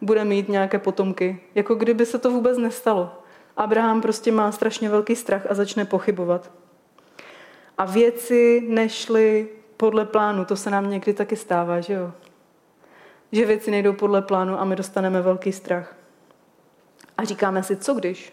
bude 0.00 0.24
mít 0.24 0.48
nějaké 0.48 0.78
potomky. 0.78 1.40
Jako 1.54 1.74
kdyby 1.74 2.06
se 2.06 2.18
to 2.18 2.30
vůbec 2.30 2.58
nestalo. 2.58 3.10
Abraham 3.56 4.00
prostě 4.00 4.32
má 4.32 4.52
strašně 4.52 4.88
velký 4.88 5.16
strach 5.16 5.46
a 5.50 5.54
začne 5.54 5.84
pochybovat. 5.84 6.50
A 7.78 7.84
věci 7.84 8.62
nešly 8.68 9.48
podle 9.76 10.04
plánu. 10.04 10.44
To 10.44 10.56
se 10.56 10.70
nám 10.70 10.90
někdy 10.90 11.14
taky 11.14 11.36
stává, 11.36 11.80
že 11.80 11.92
jo? 11.92 12.12
Že 13.32 13.46
věci 13.46 13.70
nejdou 13.70 13.92
podle 13.92 14.22
plánu 14.22 14.60
a 14.60 14.64
my 14.64 14.76
dostaneme 14.76 15.22
velký 15.22 15.52
strach. 15.52 15.96
A 17.18 17.24
říkáme 17.24 17.62
si, 17.62 17.76
co 17.76 17.94
když? 17.94 18.32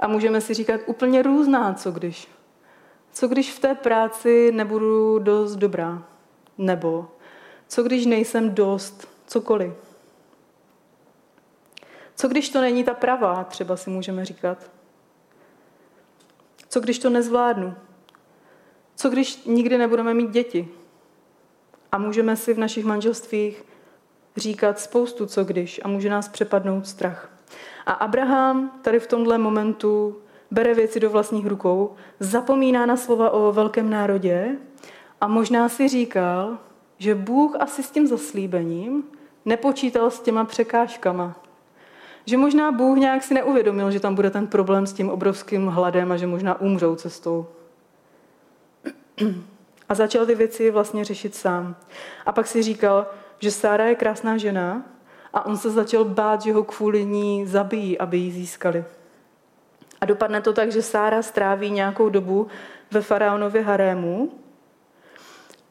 A 0.00 0.08
můžeme 0.08 0.40
si 0.40 0.54
říkat 0.54 0.80
úplně 0.86 1.22
různá, 1.22 1.74
co 1.74 1.90
když. 1.90 2.28
Co 3.12 3.28
když 3.28 3.52
v 3.52 3.58
té 3.58 3.74
práci 3.74 4.52
nebudu 4.52 5.18
dost 5.18 5.56
dobrá? 5.56 6.02
Nebo 6.58 7.08
co 7.68 7.82
když 7.82 8.06
nejsem 8.06 8.54
dost 8.54 9.08
cokoliv? 9.26 9.72
Co 12.16 12.28
když 12.28 12.48
to 12.48 12.60
není 12.60 12.84
ta 12.84 12.94
pravá, 12.94 13.44
třeba 13.44 13.76
si 13.76 13.90
můžeme 13.90 14.24
říkat? 14.24 14.70
Co 16.68 16.80
když 16.80 16.98
to 16.98 17.10
nezvládnu? 17.10 17.74
Co 18.96 19.10
když 19.10 19.44
nikdy 19.44 19.78
nebudeme 19.78 20.14
mít 20.14 20.30
děti? 20.30 20.68
A 21.92 21.98
můžeme 21.98 22.36
si 22.36 22.54
v 22.54 22.58
našich 22.58 22.84
manželstvích 22.84 23.64
říkat 24.36 24.80
spoustu 24.80 25.26
co 25.26 25.44
když 25.44 25.80
a 25.84 25.88
může 25.88 26.10
nás 26.10 26.28
přepadnout 26.28 26.86
strach. 26.86 27.30
A 27.86 27.92
Abraham 27.92 28.70
tady 28.82 29.00
v 29.00 29.06
tomhle 29.06 29.38
momentu 29.38 30.16
bere 30.50 30.74
věci 30.74 31.00
do 31.00 31.10
vlastních 31.10 31.46
rukou, 31.46 31.94
zapomíná 32.20 32.86
na 32.86 32.96
slova 32.96 33.30
o 33.30 33.52
velkém 33.52 33.90
národě 33.90 34.56
a 35.20 35.28
možná 35.28 35.68
si 35.68 35.88
říkal, 35.88 36.58
že 36.98 37.14
Bůh 37.14 37.56
asi 37.60 37.82
s 37.82 37.90
tím 37.90 38.06
zaslíbením 38.06 39.04
nepočítal 39.44 40.10
s 40.10 40.20
těma 40.20 40.44
překážkama. 40.44 41.36
Že 42.26 42.36
možná 42.36 42.72
Bůh 42.72 42.98
nějak 42.98 43.22
si 43.22 43.34
neuvědomil, 43.34 43.90
že 43.90 44.00
tam 44.00 44.14
bude 44.14 44.30
ten 44.30 44.46
problém 44.46 44.86
s 44.86 44.92
tím 44.92 45.10
obrovským 45.10 45.66
hladem 45.66 46.12
a 46.12 46.16
že 46.16 46.26
možná 46.26 46.60
umřou 46.60 46.94
cestou. 46.94 47.46
A 49.88 49.94
začal 49.94 50.26
ty 50.26 50.34
věci 50.34 50.70
vlastně 50.70 51.04
řešit 51.04 51.34
sám. 51.34 51.76
A 52.26 52.32
pak 52.32 52.46
si 52.46 52.62
říkal, 52.62 53.06
že 53.38 53.50
Sára 53.50 53.84
je 53.84 53.94
krásná 53.94 54.36
žena 54.36 54.82
a 55.32 55.46
on 55.46 55.56
se 55.56 55.70
začal 55.70 56.04
bát, 56.04 56.42
že 56.42 56.52
ho 56.52 56.64
kvůli 56.64 57.04
ní 57.04 57.46
zabijí, 57.46 57.98
aby 57.98 58.16
ji 58.16 58.32
získali. 58.32 58.84
A 60.00 60.06
dopadne 60.06 60.40
to 60.40 60.52
tak, 60.52 60.72
že 60.72 60.82
Sára 60.82 61.22
stráví 61.22 61.70
nějakou 61.70 62.08
dobu 62.08 62.46
ve 62.90 63.00
faraonově 63.00 63.62
harému 63.62 64.32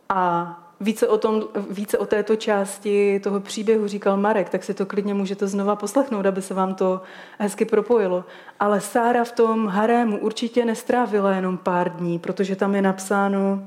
a 0.09 0.62
více 0.83 1.07
o, 1.07 1.17
tom, 1.17 1.43
více 1.69 1.97
o 1.97 2.05
této 2.05 2.35
části 2.35 3.19
toho 3.19 3.39
příběhu 3.39 3.87
říkal 3.87 4.17
Marek, 4.17 4.49
tak 4.49 4.63
si 4.63 4.73
to 4.73 4.85
klidně 4.85 5.13
můžete 5.13 5.47
znova 5.47 5.75
poslechnout, 5.75 6.25
aby 6.25 6.41
se 6.41 6.53
vám 6.53 6.75
to 6.75 7.01
hezky 7.39 7.65
propojilo. 7.65 8.25
Ale 8.59 8.81
Sára 8.81 9.23
v 9.23 9.31
tom 9.31 9.67
harému 9.67 10.19
určitě 10.19 10.65
nestrávila 10.65 11.35
jenom 11.35 11.57
pár 11.57 11.89
dní, 11.89 12.19
protože 12.19 12.55
tam 12.55 12.75
je 12.75 12.81
napsáno, 12.81 13.63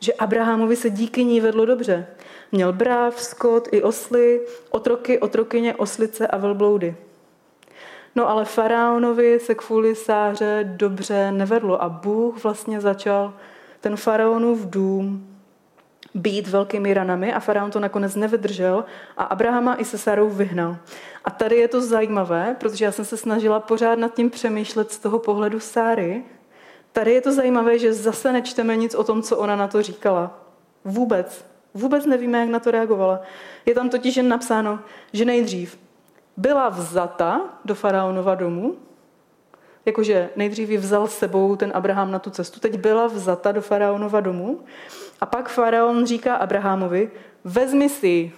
že 0.00 0.12
Abrahamovi 0.12 0.76
se 0.76 0.90
díky 0.90 1.24
ní 1.24 1.40
vedlo 1.40 1.66
dobře. 1.66 2.06
Měl 2.52 2.72
bráv, 2.72 3.20
skot 3.20 3.68
i 3.72 3.82
osly, 3.82 4.40
otroky, 4.70 5.18
otrokyně, 5.18 5.74
oslice 5.74 6.26
a 6.26 6.36
velbloudy. 6.36 6.96
No 8.14 8.28
ale 8.28 8.44
faraonovi 8.44 9.40
se 9.40 9.54
kvůli 9.54 9.94
Sáře 9.94 10.72
dobře 10.76 11.32
nevedlo 11.32 11.82
a 11.82 11.88
Bůh 11.88 12.44
vlastně 12.44 12.80
začal 12.80 13.34
ten 13.80 13.96
faraonův 13.96 14.66
dům 14.66 15.27
být 16.14 16.48
velkými 16.48 16.94
ranami 16.94 17.34
a 17.34 17.40
faraon 17.40 17.70
to 17.70 17.80
nakonec 17.80 18.14
nevydržel 18.14 18.84
a 19.16 19.24
Abrahama 19.24 19.74
i 19.76 19.84
se 19.84 19.98
Sarou 19.98 20.28
vyhnal. 20.28 20.76
A 21.24 21.30
tady 21.30 21.56
je 21.56 21.68
to 21.68 21.80
zajímavé, 21.80 22.56
protože 22.60 22.84
já 22.84 22.92
jsem 22.92 23.04
se 23.04 23.16
snažila 23.16 23.60
pořád 23.60 23.98
nad 23.98 24.14
tím 24.14 24.30
přemýšlet 24.30 24.92
z 24.92 24.98
toho 24.98 25.18
pohledu 25.18 25.60
Sáry. 25.60 26.24
Tady 26.92 27.12
je 27.12 27.20
to 27.20 27.32
zajímavé, 27.32 27.78
že 27.78 27.92
zase 27.92 28.32
nečteme 28.32 28.76
nic 28.76 28.94
o 28.94 29.04
tom, 29.04 29.22
co 29.22 29.36
ona 29.36 29.56
na 29.56 29.68
to 29.68 29.82
říkala. 29.82 30.40
Vůbec. 30.84 31.44
Vůbec 31.74 32.06
nevíme, 32.06 32.40
jak 32.40 32.48
na 32.48 32.60
to 32.60 32.70
reagovala. 32.70 33.20
Je 33.66 33.74
tam 33.74 33.90
totiž 33.90 34.16
jen 34.16 34.28
napsáno, 34.28 34.80
že 35.12 35.24
nejdřív 35.24 35.78
byla 36.36 36.68
vzata 36.68 37.40
do 37.64 37.74
faraonova 37.74 38.34
domu, 38.34 38.76
jakože 39.86 40.30
nejdřív 40.36 40.70
ji 40.70 40.76
vzal 40.76 41.08
s 41.08 41.18
sebou 41.18 41.56
ten 41.56 41.72
Abraham 41.74 42.10
na 42.10 42.18
tu 42.18 42.30
cestu, 42.30 42.60
teď 42.60 42.78
byla 42.78 43.06
vzata 43.06 43.52
do 43.52 43.62
faraonova 43.62 44.20
domu 44.20 44.60
a 45.20 45.26
pak 45.26 45.48
faraon 45.48 46.06
říká 46.06 46.34
Abrahamovi, 46.34 47.10
vezmi 47.44 47.88
si, 47.88 48.32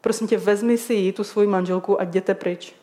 prosím 0.00 0.26
tě, 0.26 0.38
vezmi 0.38 0.78
si 0.78 1.12
tu 1.12 1.24
svoji 1.24 1.48
manželku 1.48 2.00
a 2.00 2.04
jděte 2.04 2.34
pryč. 2.34 2.74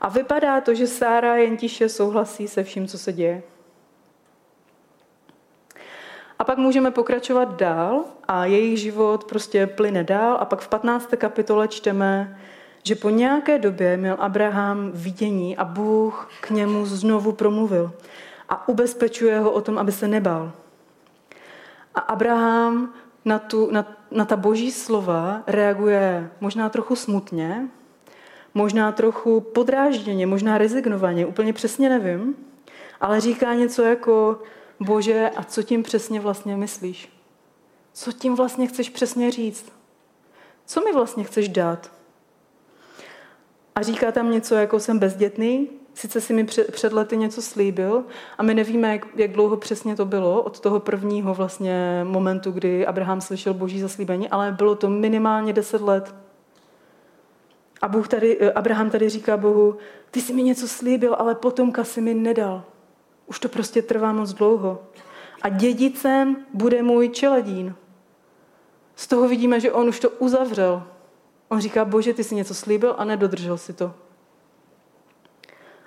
A 0.00 0.08
vypadá 0.08 0.60
to, 0.60 0.74
že 0.74 0.86
Sára 0.86 1.36
jen 1.36 1.56
tiše 1.56 1.88
souhlasí 1.88 2.48
se 2.48 2.64
vším, 2.64 2.86
co 2.86 2.98
se 2.98 3.12
děje. 3.12 3.42
A 6.38 6.44
pak 6.44 6.58
můžeme 6.58 6.90
pokračovat 6.90 7.56
dál 7.56 8.04
a 8.28 8.44
jejich 8.44 8.80
život 8.80 9.24
prostě 9.24 9.66
plyne 9.66 10.04
dál 10.04 10.36
a 10.40 10.44
pak 10.44 10.60
v 10.60 10.68
15. 10.68 11.10
kapitole 11.16 11.68
čteme, 11.68 12.40
že 12.82 12.94
po 12.94 13.10
nějaké 13.10 13.58
době 13.58 13.96
měl 13.96 14.16
Abraham 14.18 14.90
vidění 14.94 15.56
a 15.56 15.64
Bůh 15.64 16.30
k 16.40 16.50
němu 16.50 16.86
znovu 16.86 17.32
promluvil 17.32 17.92
a 18.48 18.68
ubezpečuje 18.68 19.40
ho 19.40 19.50
o 19.50 19.60
tom, 19.60 19.78
aby 19.78 19.92
se 19.92 20.08
nebál. 20.08 20.52
A 21.94 22.00
Abraham 22.00 22.94
na, 23.24 23.38
tu, 23.38 23.70
na, 23.70 23.96
na 24.10 24.24
ta 24.24 24.36
boží 24.36 24.72
slova 24.72 25.42
reaguje 25.46 26.30
možná 26.40 26.68
trochu 26.68 26.96
smutně, 26.96 27.68
možná 28.54 28.92
trochu 28.92 29.40
podrážděně, 29.40 30.26
možná 30.26 30.58
rezignovaně, 30.58 31.26
úplně 31.26 31.52
přesně 31.52 31.88
nevím, 31.88 32.36
ale 33.00 33.20
říká 33.20 33.54
něco 33.54 33.82
jako, 33.82 34.42
bože, 34.80 35.30
a 35.36 35.44
co 35.44 35.62
tím 35.62 35.82
přesně 35.82 36.20
vlastně 36.20 36.56
myslíš? 36.56 37.12
Co 37.92 38.12
tím 38.12 38.34
vlastně 38.34 38.66
chceš 38.66 38.90
přesně 38.90 39.30
říct? 39.30 39.72
Co 40.66 40.80
mi 40.80 40.92
vlastně 40.92 41.24
chceš 41.24 41.48
dát? 41.48 41.99
A 43.80 43.82
říká 43.82 44.12
tam 44.12 44.30
něco 44.30 44.54
jako 44.54 44.80
jsem 44.80 44.98
bezdětný, 44.98 45.68
sice 45.94 46.20
si 46.20 46.32
mi 46.32 46.44
před 46.72 46.92
lety 46.92 47.16
něco 47.16 47.42
slíbil 47.42 48.04
a 48.38 48.42
my 48.42 48.54
nevíme, 48.54 48.92
jak, 48.92 49.06
jak 49.16 49.32
dlouho 49.32 49.56
přesně 49.56 49.96
to 49.96 50.04
bylo 50.04 50.42
od 50.42 50.60
toho 50.60 50.80
prvního 50.80 51.34
vlastně 51.34 52.00
momentu, 52.04 52.50
kdy 52.50 52.86
Abraham 52.86 53.20
slyšel 53.20 53.54
boží 53.54 53.80
zaslíbení, 53.80 54.28
ale 54.28 54.52
bylo 54.52 54.74
to 54.74 54.90
minimálně 54.90 55.52
deset 55.52 55.80
let. 55.80 56.14
A 57.82 57.88
Bůh 57.88 58.08
tady, 58.08 58.52
Abraham 58.52 58.90
tady 58.90 59.08
říká 59.08 59.36
Bohu, 59.36 59.76
ty 60.10 60.20
jsi 60.20 60.32
mi 60.32 60.42
něco 60.42 60.68
slíbil, 60.68 61.16
ale 61.18 61.34
potomka 61.34 61.84
si 61.84 62.00
mi 62.00 62.14
nedal. 62.14 62.64
Už 63.26 63.38
to 63.38 63.48
prostě 63.48 63.82
trvá 63.82 64.12
moc 64.12 64.32
dlouho. 64.32 64.82
A 65.42 65.48
dědicem 65.48 66.36
bude 66.54 66.82
můj 66.82 67.08
čeladín. 67.08 67.74
Z 68.96 69.06
toho 69.06 69.28
vidíme, 69.28 69.60
že 69.60 69.72
on 69.72 69.88
už 69.88 70.00
to 70.00 70.10
uzavřel. 70.10 70.82
On 71.52 71.60
říká, 71.60 71.84
bože, 71.84 72.14
ty 72.14 72.24
jsi 72.24 72.34
něco 72.34 72.54
slíbil 72.54 72.94
a 72.98 73.04
nedodržel 73.04 73.58
si 73.58 73.72
to. 73.72 73.94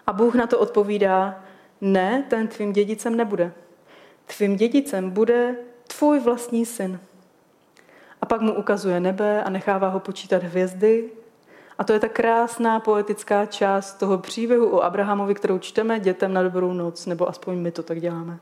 A 0.08 0.14
Bůh 0.14 0.36
na 0.36 0.48
to 0.48 0.60
odpovídá, 0.60 1.44
ne, 1.82 2.26
ten 2.30 2.48
tvým 2.48 2.74
dědicem 2.74 3.18
nebude. 3.18 3.54
Tvým 4.26 4.56
dědicem 4.56 5.10
bude 5.10 5.56
tvůj 5.88 6.20
vlastní 6.20 6.66
syn. 6.66 7.00
A 8.22 8.26
pak 8.26 8.42
mu 8.42 8.54
ukazuje 8.54 9.00
nebe 9.00 9.44
a 9.44 9.50
nechává 9.50 9.88
ho 9.88 10.00
počítat 10.00 10.44
hvězdy. 10.44 11.10
A 11.78 11.84
to 11.84 11.94
je 11.94 12.00
ta 12.00 12.08
krásná 12.08 12.80
poetická 12.80 13.46
část 13.46 13.94
toho 13.94 14.18
příběhu 14.18 14.70
o 14.70 14.84
Abrahamovi, 14.84 15.36
kterou 15.36 15.60
čteme 15.60 16.00
dětem 16.00 16.34
na 16.34 16.44
dobrou 16.44 16.74
noc, 16.74 17.06
nebo 17.06 17.30
aspoň 17.30 17.58
my 17.58 17.72
to 17.72 17.84
tak 17.84 18.02
děláme. 18.02 18.40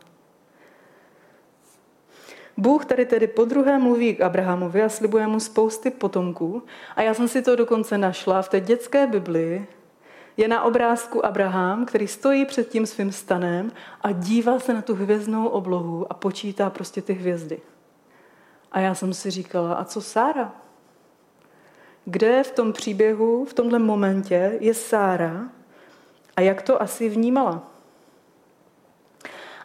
Bůh 2.57 2.85
tady 2.85 3.05
tedy 3.05 3.27
po 3.27 3.45
druhé 3.45 3.79
mluví 3.79 4.15
k 4.15 4.21
Abrahamovi 4.21 4.83
a 4.83 4.89
slibuje 4.89 5.27
mu 5.27 5.39
spousty 5.39 5.91
potomků. 5.91 6.63
A 6.95 7.01
já 7.01 7.13
jsem 7.13 7.27
si 7.27 7.41
to 7.41 7.55
dokonce 7.55 7.97
našla 7.97 8.41
v 8.41 8.49
té 8.49 8.59
dětské 8.59 9.07
Biblii. 9.07 9.67
Je 10.37 10.47
na 10.47 10.63
obrázku 10.63 11.25
Abraham, 11.25 11.85
který 11.85 12.07
stojí 12.07 12.45
před 12.45 12.69
tím 12.69 12.85
svým 12.85 13.11
stanem 13.11 13.71
a 14.01 14.11
dívá 14.11 14.59
se 14.59 14.73
na 14.73 14.81
tu 14.81 14.95
hvězdnou 14.95 15.47
oblohu 15.47 16.05
a 16.09 16.13
počítá 16.13 16.69
prostě 16.69 17.01
ty 17.01 17.13
hvězdy. 17.13 17.61
A 18.71 18.79
já 18.79 18.95
jsem 18.95 19.13
si 19.13 19.31
říkala, 19.31 19.73
a 19.73 19.83
co 19.83 20.01
Sára? 20.01 20.51
Kde 22.05 22.43
v 22.43 22.51
tom 22.51 22.73
příběhu, 22.73 23.45
v 23.45 23.53
tomhle 23.53 23.79
momentě 23.79 24.57
je 24.59 24.73
Sára 24.73 25.49
a 26.35 26.41
jak 26.41 26.61
to 26.61 26.81
asi 26.81 27.09
vnímala? 27.09 27.70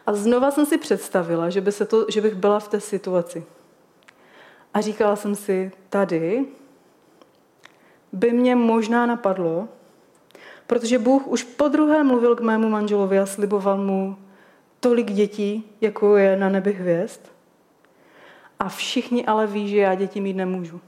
A 0.07 0.13
znova 0.13 0.51
jsem 0.51 0.65
si 0.65 0.77
představila, 0.77 1.49
že, 1.49 1.61
by 1.61 1.71
se 1.71 1.85
to, 1.85 2.05
že 2.09 2.21
bych 2.21 2.35
byla 2.35 2.59
v 2.59 2.67
té 2.67 2.79
situaci. 2.79 3.43
A 4.73 4.81
říkala 4.81 5.15
jsem 5.15 5.35
si, 5.35 5.71
tady 5.89 6.45
by 8.11 8.31
mě 8.31 8.55
možná 8.55 9.05
napadlo, 9.05 9.67
protože 10.67 10.99
Bůh 10.99 11.27
už 11.27 11.43
po 11.43 11.67
druhé 11.67 12.03
mluvil 12.03 12.35
k 12.35 12.41
mému 12.41 12.69
manželovi 12.69 13.19
a 13.19 13.25
sliboval 13.25 13.77
mu 13.77 14.17
tolik 14.79 15.11
dětí, 15.11 15.63
jako 15.81 16.17
je 16.17 16.37
na 16.37 16.49
nebi 16.49 16.73
hvězd. 16.73 17.21
A 18.59 18.69
všichni 18.69 19.25
ale 19.25 19.47
ví, 19.47 19.69
že 19.69 19.77
já 19.77 19.95
děti 19.95 20.21
mít 20.21 20.33
nemůžu. 20.33 20.81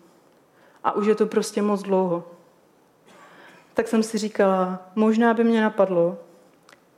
A 0.84 0.91
už 0.91 1.08
je 1.08 1.15
to 1.15 1.25
prostě 1.25 1.62
moc 1.62 1.82
dlouho. 1.82 2.23
Tak 3.73 3.88
jsem 3.88 4.03
si 4.03 4.17
říkala, 4.17 4.89
možná 4.95 5.34
by 5.34 5.43
mě 5.43 5.62
napadlo 5.62 6.17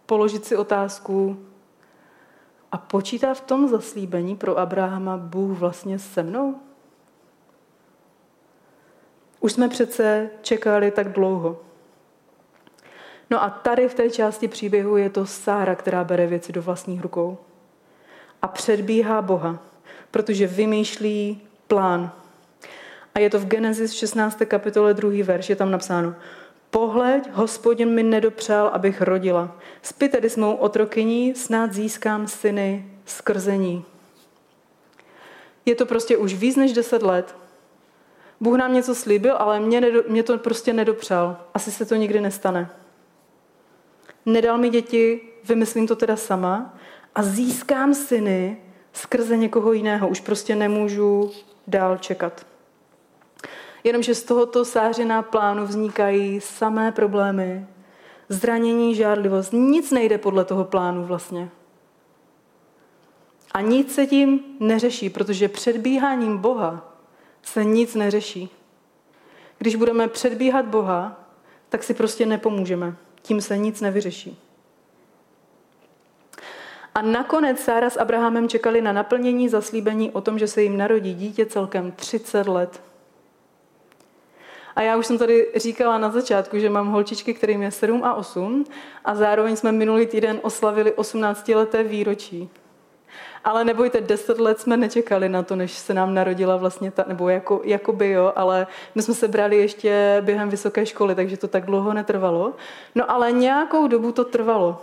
položit 0.06 0.46
si 0.46 0.56
otázku, 0.56 1.38
a 2.72 2.78
počítá 2.78 3.34
v 3.34 3.42
tom 3.42 3.68
zaslíbení 3.68 4.36
pro 4.36 4.58
Abrahama 4.58 5.18
Bůh 5.18 5.58
vlastně 5.58 6.00
se 6.00 6.24
mnou? 6.24 6.56
Už 9.40 9.52
jsme 9.52 9.70
přece 9.70 10.30
čekali 10.42 10.92
tak 10.92 11.12
dlouho. 11.12 11.60
No 13.30 13.44
a 13.44 13.50
tady 13.50 13.90
v 13.90 13.94
té 13.94 14.10
části 14.10 14.48
příběhu 14.48 14.98
je 14.98 15.10
to 15.10 15.26
Sára, 15.26 15.76
která 15.76 16.04
bere 16.04 16.28
věci 16.28 16.52
do 16.52 16.62
vlastních 16.62 17.02
rukou 17.02 17.38
a 18.42 18.48
předbíhá 18.48 19.22
Boha, 19.22 19.60
protože 20.12 20.48
vymýšlí 20.48 21.42
plán. 21.68 22.12
A 23.16 23.20
je 23.20 23.30
to 23.30 23.40
v 23.40 23.46
Genesis 23.46 23.92
16. 23.92 24.42
kapitole 24.46 24.94
2. 24.94 25.24
verš, 25.24 25.50
je 25.50 25.56
tam 25.56 25.72
napsáno, 25.72 26.16
Pohleď, 26.72 27.30
hospodin 27.32 27.90
mi 27.90 28.04
nedopřál, 28.04 28.68
abych 28.68 29.02
rodila. 29.02 29.58
Spy 29.82 30.10
tedy 30.10 30.30
s 30.30 30.38
mou 30.38 30.56
otrokyní, 30.56 31.36
snad 31.36 31.74
získám 31.74 32.28
syny 32.28 32.92
skrzení. 33.06 33.86
Je 35.66 35.76
to 35.76 35.86
prostě 35.86 36.18
už 36.18 36.34
víc 36.34 36.56
než 36.56 36.74
deset 36.74 37.04
let. 37.04 37.36
Bůh 38.40 38.58
nám 38.58 38.74
něco 38.74 38.96
slíbil, 38.96 39.36
ale 39.38 39.60
mě, 39.60 39.82
nedo, 39.82 40.04
mě 40.08 40.24
to 40.24 40.38
prostě 40.38 40.74
nedopřál. 40.74 41.38
Asi 41.54 41.72
se 41.72 41.86
to 41.86 41.96
nikdy 41.96 42.22
nestane. 42.22 42.70
Nedal 44.26 44.58
mi 44.58 44.70
děti, 44.70 45.22
vymyslím 45.44 45.88
to 45.88 45.96
teda 45.96 46.16
sama 46.16 46.78
a 47.16 47.24
získám 47.24 47.94
syny 47.94 48.58
skrze 48.94 49.38
někoho 49.38 49.74
jiného. 49.74 50.08
Už 50.08 50.20
prostě 50.20 50.56
nemůžu 50.56 51.32
dál 51.68 51.98
čekat. 51.98 52.46
Jenomže 53.84 54.16
z 54.16 54.24
tohoto 54.24 54.66
sářina 54.66 55.22
plánu 55.22 55.66
vznikají 55.66 56.42
samé 56.42 56.92
problémy, 56.92 57.68
zranění, 58.30 58.96
žárlivost. 58.96 59.54
Nic 59.54 59.92
nejde 59.92 60.18
podle 60.18 60.46
toho 60.46 60.66
plánu 60.66 61.06
vlastně. 61.06 61.50
A 63.54 63.62
nic 63.62 63.96
se 63.96 64.08
tím 64.08 64.40
neřeší, 64.60 65.10
protože 65.10 65.48
předbíháním 65.48 66.38
Boha 66.38 66.96
se 67.44 67.64
nic 67.64 67.96
neřeší. 67.96 68.50
Když 69.58 69.76
budeme 69.76 70.08
předbíhat 70.08 70.66
Boha, 70.66 71.20
tak 71.70 71.84
si 71.84 71.94
prostě 71.94 72.26
nepomůžeme. 72.26 72.96
Tím 73.22 73.42
se 73.42 73.58
nic 73.58 73.82
nevyřeší. 73.82 74.40
A 76.96 77.02
nakonec 77.02 77.60
Sára 77.60 77.90
s 77.90 78.00
Abrahamem 78.00 78.50
čekali 78.50 78.82
na 78.82 78.92
naplnění 78.92 79.50
zaslíbení 79.50 80.12
o 80.12 80.22
tom, 80.22 80.40
že 80.40 80.48
se 80.48 80.64
jim 80.64 80.78
narodí 80.78 81.14
dítě 81.14 81.46
celkem 81.46 81.92
30 81.92 82.48
let. 82.48 82.91
A 84.76 84.82
já 84.82 84.98
už 84.98 85.06
jsem 85.06 85.18
tady 85.18 85.48
říkala 85.56 85.98
na 85.98 86.10
začátku, 86.10 86.60
že 86.60 86.70
mám 86.70 86.88
holčičky, 86.88 87.34
kterým 87.34 87.62
je 87.62 87.72
7 87.72 88.04
a 88.04 88.14
8 88.14 88.66
a 89.06 89.16
zároveň 89.16 89.56
jsme 89.56 89.72
minulý 89.72 90.06
týden 90.06 90.40
oslavili 90.44 90.92
18-leté 90.92 91.84
výročí. 91.84 92.50
Ale 93.44 93.64
nebojte, 93.64 94.02
10 94.02 94.40
let 94.40 94.60
jsme 94.60 94.78
nečekali 94.78 95.30
na 95.30 95.44
to, 95.44 95.56
než 95.56 95.72
se 95.72 95.94
nám 95.94 96.14
narodila 96.14 96.58
vlastně 96.58 96.92
ta, 96.92 97.06
nebo 97.08 97.30
jako, 97.30 97.62
jako 97.64 97.94
by 97.94 98.10
jo, 98.10 98.34
ale 98.36 98.68
my 98.96 99.02
jsme 99.02 99.14
se 99.14 99.28
brali 99.28 99.58
ještě 99.58 100.22
během 100.22 100.50
vysoké 100.50 100.86
školy, 100.86 101.16
takže 101.16 101.38
to 101.38 101.48
tak 101.48 101.66
dlouho 101.66 101.94
netrvalo. 101.94 102.54
No 102.96 103.12
ale 103.12 103.32
nějakou 103.32 103.88
dobu 103.88 104.12
to 104.12 104.26
trvalo. 104.26 104.82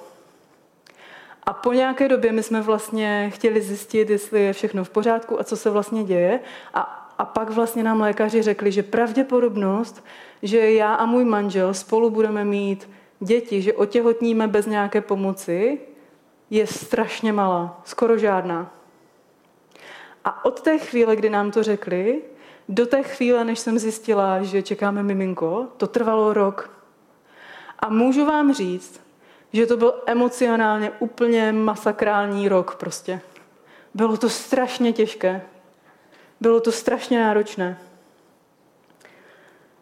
A 1.46 1.52
po 1.52 1.72
nějaké 1.72 2.08
době 2.08 2.32
my 2.32 2.42
jsme 2.42 2.62
vlastně 2.62 3.30
chtěli 3.34 3.60
zjistit, 3.60 4.10
jestli 4.10 4.44
je 4.44 4.52
všechno 4.52 4.84
v 4.84 4.90
pořádku 4.90 5.40
a 5.40 5.44
co 5.44 5.56
se 5.56 5.70
vlastně 5.70 6.04
děje. 6.04 6.40
A 6.74 7.07
a 7.18 7.24
pak 7.24 7.50
vlastně 7.50 7.82
nám 7.82 8.00
lékaři 8.00 8.42
řekli, 8.42 8.72
že 8.72 8.82
pravděpodobnost, 8.82 10.04
že 10.42 10.72
já 10.72 10.94
a 10.94 11.06
můj 11.06 11.24
manžel 11.24 11.74
spolu 11.74 12.10
budeme 12.10 12.44
mít 12.44 12.90
děti, 13.20 13.62
že 13.62 13.72
otěhotníme 13.72 14.48
bez 14.48 14.66
nějaké 14.66 15.00
pomoci, 15.00 15.80
je 16.50 16.66
strašně 16.66 17.32
malá, 17.32 17.80
skoro 17.84 18.18
žádná. 18.18 18.74
A 20.24 20.44
od 20.44 20.60
té 20.60 20.78
chvíle, 20.78 21.16
kdy 21.16 21.30
nám 21.30 21.50
to 21.50 21.62
řekli, 21.62 22.22
do 22.68 22.86
té 22.86 23.02
chvíle, 23.02 23.44
než 23.44 23.58
jsem 23.58 23.78
zjistila, 23.78 24.42
že 24.42 24.62
čekáme 24.62 25.02
miminko, 25.02 25.66
to 25.76 25.86
trvalo 25.86 26.32
rok. 26.32 26.70
A 27.78 27.88
můžu 27.88 28.26
vám 28.26 28.54
říct, 28.54 29.00
že 29.52 29.66
to 29.66 29.76
byl 29.76 29.94
emocionálně 30.06 30.90
úplně 30.98 31.52
masakrální 31.52 32.48
rok 32.48 32.74
prostě. 32.74 33.20
Bylo 33.94 34.16
to 34.16 34.28
strašně 34.28 34.92
těžké. 34.92 35.42
Bylo 36.40 36.60
to 36.60 36.72
strašně 36.72 37.24
náročné. 37.24 37.78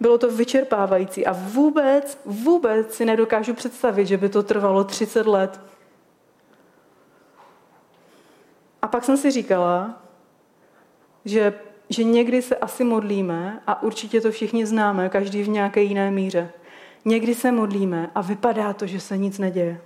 Bylo 0.00 0.18
to 0.18 0.30
vyčerpávající 0.30 1.26
a 1.26 1.32
vůbec, 1.32 2.18
vůbec 2.24 2.94
si 2.94 3.04
nedokážu 3.04 3.54
představit, 3.54 4.06
že 4.06 4.16
by 4.16 4.28
to 4.28 4.42
trvalo 4.42 4.84
30 4.84 5.26
let. 5.26 5.60
A 8.82 8.88
pak 8.88 9.04
jsem 9.04 9.16
si 9.16 9.30
říkala, 9.30 10.02
že, 11.24 11.54
že 11.88 12.04
někdy 12.04 12.42
se 12.42 12.56
asi 12.56 12.84
modlíme 12.84 13.62
a 13.66 13.82
určitě 13.82 14.20
to 14.20 14.30
všichni 14.30 14.66
známe, 14.66 15.08
každý 15.08 15.42
v 15.42 15.48
nějaké 15.48 15.82
jiné 15.82 16.10
míře. 16.10 16.50
Někdy 17.04 17.34
se 17.34 17.52
modlíme 17.52 18.10
a 18.14 18.20
vypadá 18.20 18.72
to, 18.72 18.86
že 18.86 19.00
se 19.00 19.16
nic 19.16 19.38
neděje. 19.38 19.80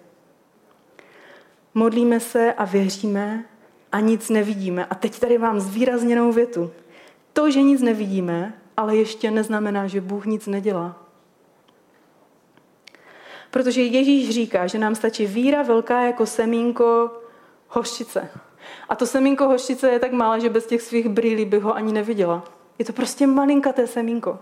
Modlíme 1.75 2.21
se 2.21 2.53
a 2.53 2.65
věříme, 2.65 3.45
a 3.93 4.01
nic 4.01 4.29
nevidíme. 4.29 4.85
A 4.85 4.95
teď 4.95 5.19
tady 5.19 5.39
mám 5.39 5.61
zvýrazněnou 5.61 6.33
větu. 6.33 6.71
To, 7.33 7.51
že 7.51 7.63
nic 7.63 7.83
nevidíme, 7.83 8.55
ale 8.77 8.97
ještě 8.97 9.31
neznamená, 9.31 9.87
že 9.87 10.01
Bůh 10.01 10.27
nic 10.27 10.47
nedělá. 10.47 10.97
Protože 13.51 13.83
Ježíš 13.83 14.31
říká, 14.31 14.67
že 14.67 14.79
nám 14.79 14.95
stačí 14.95 15.27
víra 15.27 15.63
velká 15.63 16.01
jako 16.03 16.27
semínko 16.27 17.11
hořčice. 17.69 18.31
A 18.89 18.97
to 18.97 19.07
semínko 19.07 19.45
hořčice 19.45 19.91
je 19.91 19.99
tak 19.99 20.13
malé, 20.13 20.41
že 20.41 20.49
bez 20.49 20.67
těch 20.67 20.83
svých 20.83 21.09
brýlí 21.09 21.45
bych 21.45 21.63
ho 21.63 21.75
ani 21.75 21.93
neviděla. 21.93 22.45
Je 22.79 22.85
to 22.85 22.93
prostě 22.93 23.27
malinkaté 23.27 23.87
semínko. 23.87 24.39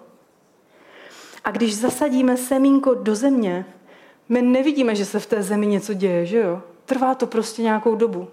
A 1.44 1.50
když 1.50 1.76
zasadíme 1.76 2.37
semínko 2.37 2.94
do 2.94 3.14
země, 3.14 3.66
my 4.28 4.42
nevidíme, 4.42 4.94
že 4.94 5.04
se 5.04 5.20
v 5.20 5.26
té 5.26 5.42
zemi 5.42 5.66
něco 5.66 5.94
děje, 5.94 6.26
že 6.26 6.38
jo? 6.38 6.62
Trvá 6.84 7.14
to 7.14 7.26
prostě 7.26 7.62
nějakou 7.62 7.94
dobu. 7.94 8.28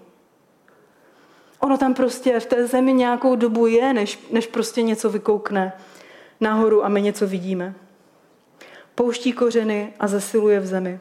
Ono 1.60 1.78
tam 1.78 1.94
prostě 1.94 2.40
v 2.40 2.46
té 2.46 2.66
zemi 2.66 2.92
nějakou 2.92 3.36
dobu 3.36 3.66
je, 3.66 3.92
než, 3.92 4.18
než 4.30 4.46
prostě 4.46 4.82
něco 4.82 5.10
vykoukne 5.10 5.72
nahoru 6.40 6.84
a 6.84 6.88
my 6.88 7.02
něco 7.02 7.26
vidíme. 7.26 7.74
Pouští 8.94 9.32
kořeny 9.32 9.92
a 10.00 10.06
zesiluje 10.06 10.60
v 10.60 10.66
zemi. 10.66 11.00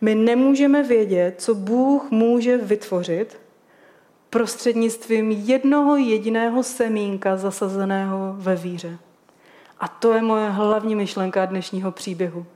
My 0.00 0.14
nemůžeme 0.14 0.82
vědět, 0.82 1.34
co 1.38 1.54
Bůh 1.54 2.10
může 2.10 2.56
vytvořit 2.56 3.40
prostřednictvím 4.30 5.30
jednoho 5.30 5.96
jediného 5.96 6.62
semínka 6.62 7.36
zasazeného 7.36 8.34
ve 8.36 8.56
víře. 8.56 8.98
A 9.80 9.88
to 9.88 10.12
je 10.12 10.22
moje 10.22 10.50
hlavní 10.50 10.94
myšlenka 10.94 11.46
dnešního 11.46 11.92
příběhu. 11.92 12.46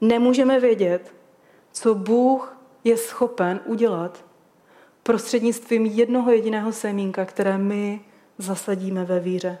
Nemůžeme 0.00 0.60
vědět, 0.60 1.14
co 1.72 1.94
Bůh 1.94 2.56
je 2.84 2.96
schopen 2.96 3.60
udělat 3.64 4.24
prostřednictvím 5.08 5.86
jednoho 5.86 6.30
jediného 6.30 6.72
semínka, 6.72 7.24
které 7.24 7.58
my 7.58 8.00
zasadíme 8.38 9.04
ve 9.04 9.20
víře. 9.20 9.58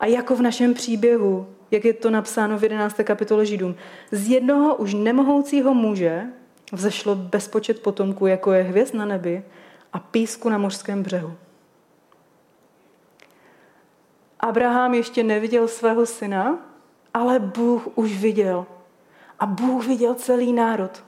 A 0.00 0.06
jako 0.06 0.36
v 0.36 0.42
našem 0.42 0.74
příběhu, 0.74 1.46
jak 1.70 1.84
je 1.84 1.92
to 1.92 2.10
napsáno 2.10 2.58
v 2.58 2.62
11. 2.62 3.00
kapitole 3.04 3.46
Židům, 3.46 3.74
z 4.10 4.28
jednoho 4.28 4.76
už 4.76 4.94
nemohoucího 4.94 5.74
muže 5.74 6.22
vzešlo 6.72 7.14
bezpočet 7.14 7.82
potomků, 7.82 8.26
jako 8.26 8.52
je 8.52 8.62
hvězd 8.62 8.94
na 8.94 9.04
nebi 9.04 9.42
a 9.92 9.98
písku 9.98 10.48
na 10.48 10.58
mořském 10.58 11.02
břehu. 11.02 11.34
Abraham 14.40 14.94
ještě 14.94 15.22
neviděl 15.22 15.68
svého 15.68 16.06
syna, 16.06 16.58
ale 17.14 17.38
Bůh 17.38 17.88
už 17.98 18.18
viděl. 18.18 18.66
A 19.38 19.46
Bůh 19.46 19.86
viděl 19.86 20.14
celý 20.14 20.52
národ. 20.52 21.04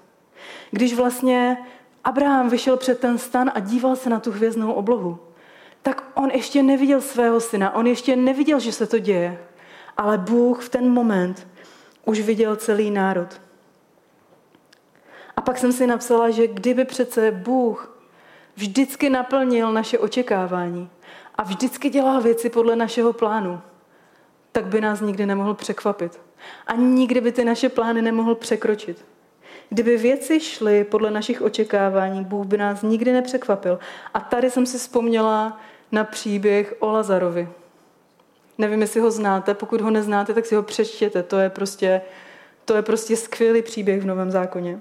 Když 0.71 0.95
vlastně 0.95 1.57
Abraham 2.05 2.49
vyšel 2.49 2.77
před 2.77 3.01
ten 3.01 3.19
stan 3.19 3.51
a 3.55 3.61
díval 3.61 3.97
se 3.97 4.11
na 4.11 4.21
tu 4.21 4.33
hvězdnou 4.33 4.73
oblohu. 4.73 5.19
Tak 5.83 6.05
on 6.15 6.31
ještě 6.31 6.63
neviděl 6.63 7.01
svého 7.01 7.41
syna, 7.41 7.75
on 7.75 7.87
ještě 7.87 8.17
neviděl, 8.17 8.61
že 8.61 8.73
se 8.73 8.87
to 8.87 8.99
děje. 8.99 9.39
Ale 9.97 10.19
Bůh 10.19 10.65
v 10.65 10.69
ten 10.69 10.91
moment 10.91 11.49
už 12.05 12.21
viděl 12.21 12.57
celý 12.57 12.91
národ. 12.91 13.41
A 15.37 15.41
pak 15.41 15.59
jsem 15.59 15.73
si 15.73 15.87
napsala, 15.87 16.31
že 16.31 16.47
kdyby 16.47 16.85
přece 16.85 17.31
Bůh 17.31 17.99
vždycky 18.57 19.11
naplnil 19.11 19.73
naše 19.73 19.99
očekávání 19.99 20.91
a 21.35 21.43
vždycky 21.43 21.91
dělal 21.91 22.21
věci 22.21 22.51
podle 22.51 22.77
našeho 22.77 23.13
plánu, 23.13 23.61
tak 24.53 24.67
by 24.67 24.81
nás 24.81 25.01
nikdy 25.01 25.27
nemohl 25.27 25.55
překvapit. 25.55 26.21
A 26.67 26.75
nikdy 26.75 27.21
by 27.21 27.33
ty 27.33 27.45
naše 27.45 27.69
plány 27.69 28.03
nemohl 28.03 28.35
překročit. 28.35 29.05
Kdyby 29.73 29.97
věci 29.97 30.41
šly 30.41 30.85
podle 30.85 31.11
našich 31.11 31.43
očekávání, 31.43 32.25
Bůh 32.25 32.47
by 32.47 32.57
nás 32.57 32.83
nikdy 32.83 33.13
nepřekvapil. 33.13 33.79
A 34.15 34.21
tady 34.21 34.51
jsem 34.51 34.67
si 34.67 34.79
vzpomněla 34.79 35.61
na 35.93 36.05
příběh 36.05 36.75
o 36.79 36.91
Lazarovi. 36.91 37.49
Nevím, 38.59 38.81
jestli 38.81 39.01
ho 39.01 39.11
znáte, 39.11 39.55
pokud 39.55 39.81
ho 39.81 39.91
neznáte, 39.91 40.35
tak 40.35 40.47
si 40.47 40.55
ho 40.55 40.63
přečtěte. 40.63 41.23
To 41.23 41.39
je 41.39 41.51
prostě, 41.51 42.03
to 42.65 42.77
je 42.77 42.83
prostě 42.83 43.17
skvělý 43.17 43.63
příběh 43.63 44.03
v 44.03 44.07
Novém 44.07 44.31
zákoně. 44.31 44.81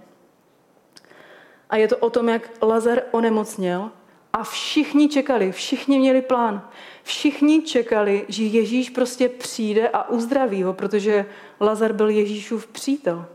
A 1.69 1.75
je 1.75 1.87
to 1.87 1.97
o 1.97 2.09
tom, 2.09 2.29
jak 2.29 2.49
Lazar 2.61 3.01
onemocněl 3.11 3.91
a 4.33 4.43
všichni 4.43 5.09
čekali, 5.09 5.51
všichni 5.51 5.99
měli 5.99 6.21
plán. 6.21 6.69
Všichni 7.03 7.61
čekali, 7.61 8.25
že 8.27 8.43
Ježíš 8.43 8.89
prostě 8.89 9.29
přijde 9.29 9.89
a 9.89 10.09
uzdraví 10.09 10.63
ho, 10.63 10.73
protože 10.73 11.25
Lazar 11.59 11.93
byl 11.93 12.09
Ježíšův 12.09 12.67
přítel. 12.67 13.25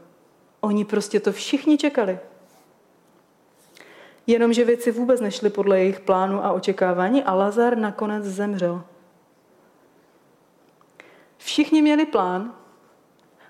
Oni 0.60 0.84
prostě 0.84 1.20
to 1.20 1.32
všichni 1.32 1.78
čekali. 1.78 2.18
Jenomže 4.26 4.64
věci 4.64 4.90
vůbec 4.90 5.20
nešly 5.20 5.50
podle 5.50 5.78
jejich 5.78 6.00
plánu 6.00 6.44
a 6.44 6.52
očekávání 6.52 7.24
a 7.24 7.34
Lazar 7.34 7.78
nakonec 7.78 8.24
zemřel. 8.24 8.84
Všichni 11.38 11.82
měli 11.82 12.06
plán, 12.06 12.54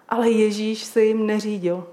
ale 0.09 0.31
Ježíš 0.31 0.85
se 0.85 1.05
jim 1.05 1.27
neřídil. 1.27 1.87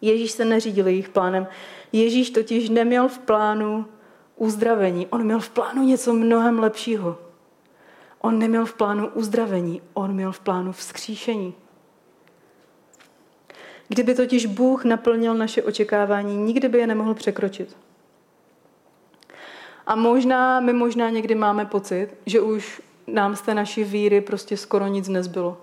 Ježíš 0.00 0.32
se 0.32 0.44
neřídil 0.44 0.86
jejich 0.86 1.08
plánem. 1.08 1.46
Ježíš 1.92 2.30
totiž 2.30 2.68
neměl 2.68 3.08
v 3.08 3.18
plánu 3.18 3.86
uzdravení. 4.36 5.06
On 5.06 5.24
měl 5.24 5.40
v 5.40 5.50
plánu 5.50 5.82
něco 5.82 6.14
mnohem 6.14 6.58
lepšího. 6.58 7.18
On 8.18 8.38
neměl 8.38 8.66
v 8.66 8.74
plánu 8.74 9.08
uzdravení, 9.08 9.82
on 9.94 10.12
měl 10.12 10.32
v 10.32 10.40
plánu 10.40 10.72
vzkříšení. 10.72 11.54
Kdyby 13.92 14.14
totiž 14.14 14.46
Bůh 14.46 14.84
naplnil 14.84 15.34
naše 15.34 15.62
očekávání, 15.62 16.36
nikdy 16.36 16.68
by 16.68 16.78
je 16.78 16.86
nemohl 16.86 17.14
překročit. 17.14 17.76
A 19.86 19.94
možná, 19.94 20.60
my 20.60 20.72
možná 20.72 21.10
někdy 21.10 21.34
máme 21.34 21.66
pocit, 21.66 22.08
že 22.26 22.40
už 22.40 22.82
nám 23.06 23.36
z 23.36 23.40
té 23.40 23.54
naší 23.54 23.84
víry 23.84 24.20
prostě 24.20 24.56
skoro 24.56 24.86
nic 24.86 25.08
nezbylo. 25.08 25.60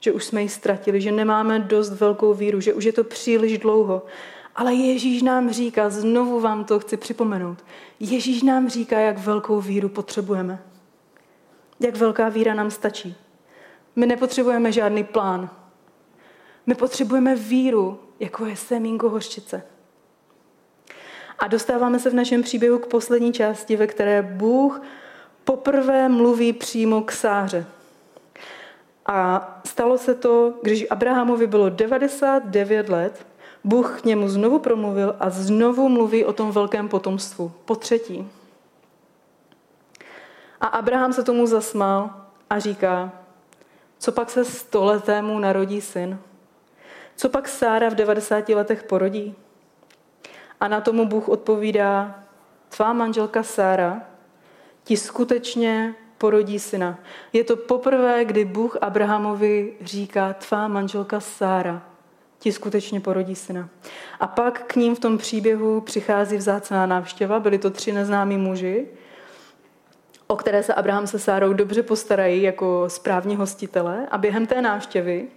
Že 0.00 0.12
už 0.12 0.24
jsme 0.24 0.42
ji 0.42 0.48
ztratili, 0.48 1.00
že 1.00 1.12
nemáme 1.12 1.58
dost 1.58 1.90
velkou 1.90 2.34
víru, 2.34 2.60
že 2.60 2.74
už 2.74 2.84
je 2.84 2.92
to 2.92 3.04
příliš 3.04 3.58
dlouho. 3.58 4.02
Ale 4.56 4.74
Ježíš 4.74 5.22
nám 5.22 5.50
říká, 5.50 5.90
znovu 5.90 6.40
vám 6.40 6.64
to 6.64 6.80
chci 6.80 6.96
připomenout, 6.96 7.64
Ježíš 8.00 8.42
nám 8.42 8.68
říká, 8.68 9.00
jak 9.00 9.18
velkou 9.18 9.60
víru 9.60 9.88
potřebujeme. 9.88 10.62
Jak 11.80 11.96
velká 11.96 12.28
víra 12.28 12.54
nám 12.54 12.70
stačí. 12.70 13.16
My 13.96 14.06
nepotřebujeme 14.06 14.72
žádný 14.72 15.04
plán. 15.04 15.50
My 16.68 16.74
potřebujeme 16.74 17.34
víru, 17.34 18.00
jako 18.20 18.46
je 18.46 18.56
semínko 18.56 19.08
hořčice. 19.08 19.62
A 21.38 21.46
dostáváme 21.46 21.98
se 21.98 22.10
v 22.10 22.14
našem 22.14 22.42
příběhu 22.42 22.78
k 22.78 22.86
poslední 22.86 23.32
části, 23.32 23.76
ve 23.76 23.86
které 23.86 24.22
Bůh 24.22 24.82
poprvé 25.44 26.08
mluví 26.08 26.52
přímo 26.52 27.02
k 27.02 27.12
Sáře. 27.12 27.66
A 29.06 29.60
stalo 29.66 29.98
se 29.98 30.14
to, 30.14 30.54
když 30.62 30.86
Abrahamovi 30.90 31.46
bylo 31.46 31.68
99 31.68 32.88
let, 32.88 33.26
Bůh 33.64 34.00
k 34.00 34.04
němu 34.04 34.28
znovu 34.28 34.58
promluvil 34.58 35.16
a 35.20 35.30
znovu 35.30 35.88
mluví 35.88 36.24
o 36.24 36.32
tom 36.32 36.50
velkém 36.50 36.88
potomstvu. 36.88 37.52
Po 37.64 37.76
třetí. 37.76 38.30
A 40.60 40.66
Abraham 40.66 41.12
se 41.12 41.24
tomu 41.24 41.46
zasmál 41.46 42.10
a 42.50 42.58
říká, 42.58 43.12
co 43.98 44.12
pak 44.12 44.30
se 44.30 44.44
stoletému 44.44 45.38
narodí 45.38 45.80
syn? 45.80 46.18
Co 47.20 47.28
pak 47.28 47.48
Sára 47.48 47.88
v 47.88 47.94
90 47.94 48.48
letech 48.48 48.82
porodí? 48.82 49.34
A 50.60 50.68
na 50.68 50.80
tomu 50.80 51.06
Bůh 51.06 51.28
odpovídá, 51.28 52.24
tvá 52.68 52.92
manželka 52.92 53.42
Sára 53.42 54.02
ti 54.84 54.96
skutečně 54.96 55.94
porodí 56.18 56.58
syna. 56.58 56.98
Je 57.32 57.44
to 57.44 57.56
poprvé, 57.56 58.24
kdy 58.24 58.44
Bůh 58.44 58.76
Abrahamovi 58.80 59.74
říká, 59.80 60.32
tvá 60.32 60.68
manželka 60.68 61.20
Sára 61.20 61.82
ti 62.38 62.52
skutečně 62.52 63.00
porodí 63.00 63.34
syna. 63.34 63.68
A 64.20 64.26
pak 64.26 64.62
k 64.62 64.76
ním 64.76 64.96
v 64.96 65.00
tom 65.00 65.18
příběhu 65.18 65.80
přichází 65.80 66.36
vzácná 66.36 66.86
návštěva. 66.86 67.40
Byli 67.40 67.58
to 67.58 67.70
tři 67.70 67.92
neznámí 67.92 68.36
muži, 68.36 68.86
o 70.26 70.36
které 70.36 70.62
se 70.62 70.74
Abraham 70.74 71.06
se 71.06 71.18
Sárou 71.18 71.52
dobře 71.52 71.82
postarají 71.82 72.42
jako 72.42 72.84
správní 72.88 73.36
hostitele. 73.36 74.06
A 74.10 74.18
během 74.18 74.46
té 74.46 74.62
návštěvy 74.62 75.28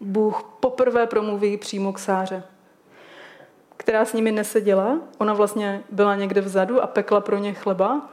Bůh 0.00 0.42
poprvé 0.60 1.06
promluví 1.06 1.56
přímo 1.56 1.92
k 1.92 1.98
Sáře, 1.98 2.42
která 3.76 4.04
s 4.04 4.12
nimi 4.12 4.32
neseděla. 4.32 4.98
Ona 5.18 5.34
vlastně 5.34 5.82
byla 5.90 6.16
někde 6.16 6.40
vzadu 6.40 6.82
a 6.82 6.86
pekla 6.86 7.20
pro 7.20 7.38
ně 7.38 7.54
chleba 7.54 8.08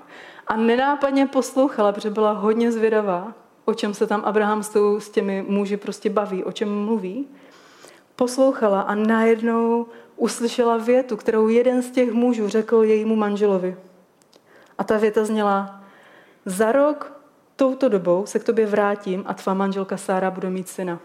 a 0.47 0.55
nenápadně 0.55 1.27
poslouchala, 1.27 1.91
protože 1.91 2.09
byla 2.09 2.31
hodně 2.31 2.71
zvědavá, 2.71 3.33
o 3.65 3.73
čem 3.73 3.93
se 3.93 4.07
tam 4.07 4.21
Abraham 4.25 4.63
s 4.99 5.09
těmi 5.09 5.45
muži 5.47 5.77
prostě 5.77 6.09
baví, 6.09 6.43
o 6.43 6.51
čem 6.51 6.85
mluví. 6.85 7.27
Poslouchala 8.15 8.81
a 8.81 8.95
najednou 8.95 9.87
uslyšela 10.15 10.77
větu, 10.77 11.17
kterou 11.17 11.47
jeden 11.47 11.81
z 11.81 11.91
těch 11.91 12.11
mužů 12.11 12.47
řekl 12.47 12.83
jejímu 12.83 13.15
manželovi. 13.15 13.77
A 14.77 14.83
ta 14.83 14.97
věta 14.97 15.25
zněla, 15.25 15.83
za 16.45 16.71
rok 16.71 17.21
touto 17.55 17.89
dobou 17.89 18.25
se 18.25 18.39
k 18.39 18.43
tobě 18.43 18.65
vrátím 18.65 19.23
a 19.27 19.33
tvá 19.33 19.53
manželka 19.53 19.97
Sára 19.97 20.31
bude 20.31 20.49
mít 20.49 20.69
syna. 20.69 20.99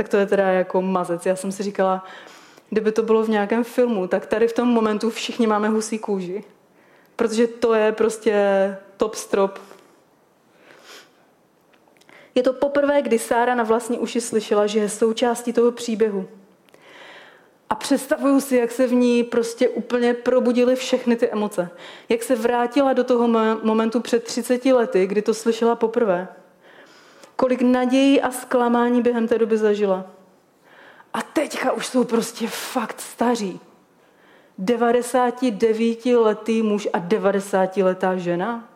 Tak 0.00 0.08
to 0.08 0.16
je 0.16 0.26
teda 0.26 0.48
jako 0.48 0.82
mazec. 0.82 1.26
Já 1.26 1.36
jsem 1.36 1.52
si 1.52 1.62
říkala, 1.62 2.04
kdyby 2.70 2.92
to 2.92 3.02
bylo 3.02 3.22
v 3.22 3.28
nějakém 3.28 3.64
filmu, 3.64 4.06
tak 4.06 4.26
tady 4.26 4.48
v 4.48 4.52
tom 4.52 4.68
momentu 4.68 5.10
všichni 5.10 5.46
máme 5.46 5.68
husí 5.68 5.98
kůži. 5.98 6.44
Protože 7.16 7.46
to 7.46 7.74
je 7.74 7.92
prostě 7.92 8.76
top 8.96 9.14
strop. 9.14 9.58
Je 12.34 12.42
to 12.42 12.52
poprvé, 12.52 13.02
kdy 13.02 13.18
Sára 13.18 13.54
na 13.54 13.64
vlastní 13.64 13.98
uši 13.98 14.20
slyšela, 14.20 14.66
že 14.66 14.78
je 14.78 14.88
součástí 14.88 15.52
toho 15.52 15.72
příběhu. 15.72 16.28
A 17.70 17.74
představuju 17.74 18.40
si, 18.40 18.56
jak 18.56 18.70
se 18.70 18.86
v 18.86 18.92
ní 18.92 19.24
prostě 19.24 19.68
úplně 19.68 20.14
probudily 20.14 20.76
všechny 20.76 21.16
ty 21.16 21.30
emoce. 21.30 21.70
Jak 22.08 22.22
se 22.22 22.36
vrátila 22.36 22.92
do 22.92 23.04
toho 23.04 23.28
momentu 23.62 24.00
před 24.00 24.24
30 24.24 24.64
lety, 24.64 25.06
kdy 25.06 25.22
to 25.22 25.34
slyšela 25.34 25.76
poprvé. 25.76 26.28
Kolik 27.40 27.62
nadějí 27.62 28.20
a 28.20 28.30
zklamání 28.30 29.02
během 29.02 29.28
té 29.28 29.38
doby 29.38 29.58
zažila. 29.58 30.04
A 31.12 31.22
teďka 31.22 31.72
už 31.72 31.86
jsou 31.86 32.04
prostě 32.04 32.48
fakt 32.48 33.00
staří. 33.00 33.60
99-letý 34.58 36.62
muž 36.62 36.88
a 36.92 36.98
90-letá 36.98 38.16
žena? 38.16 38.68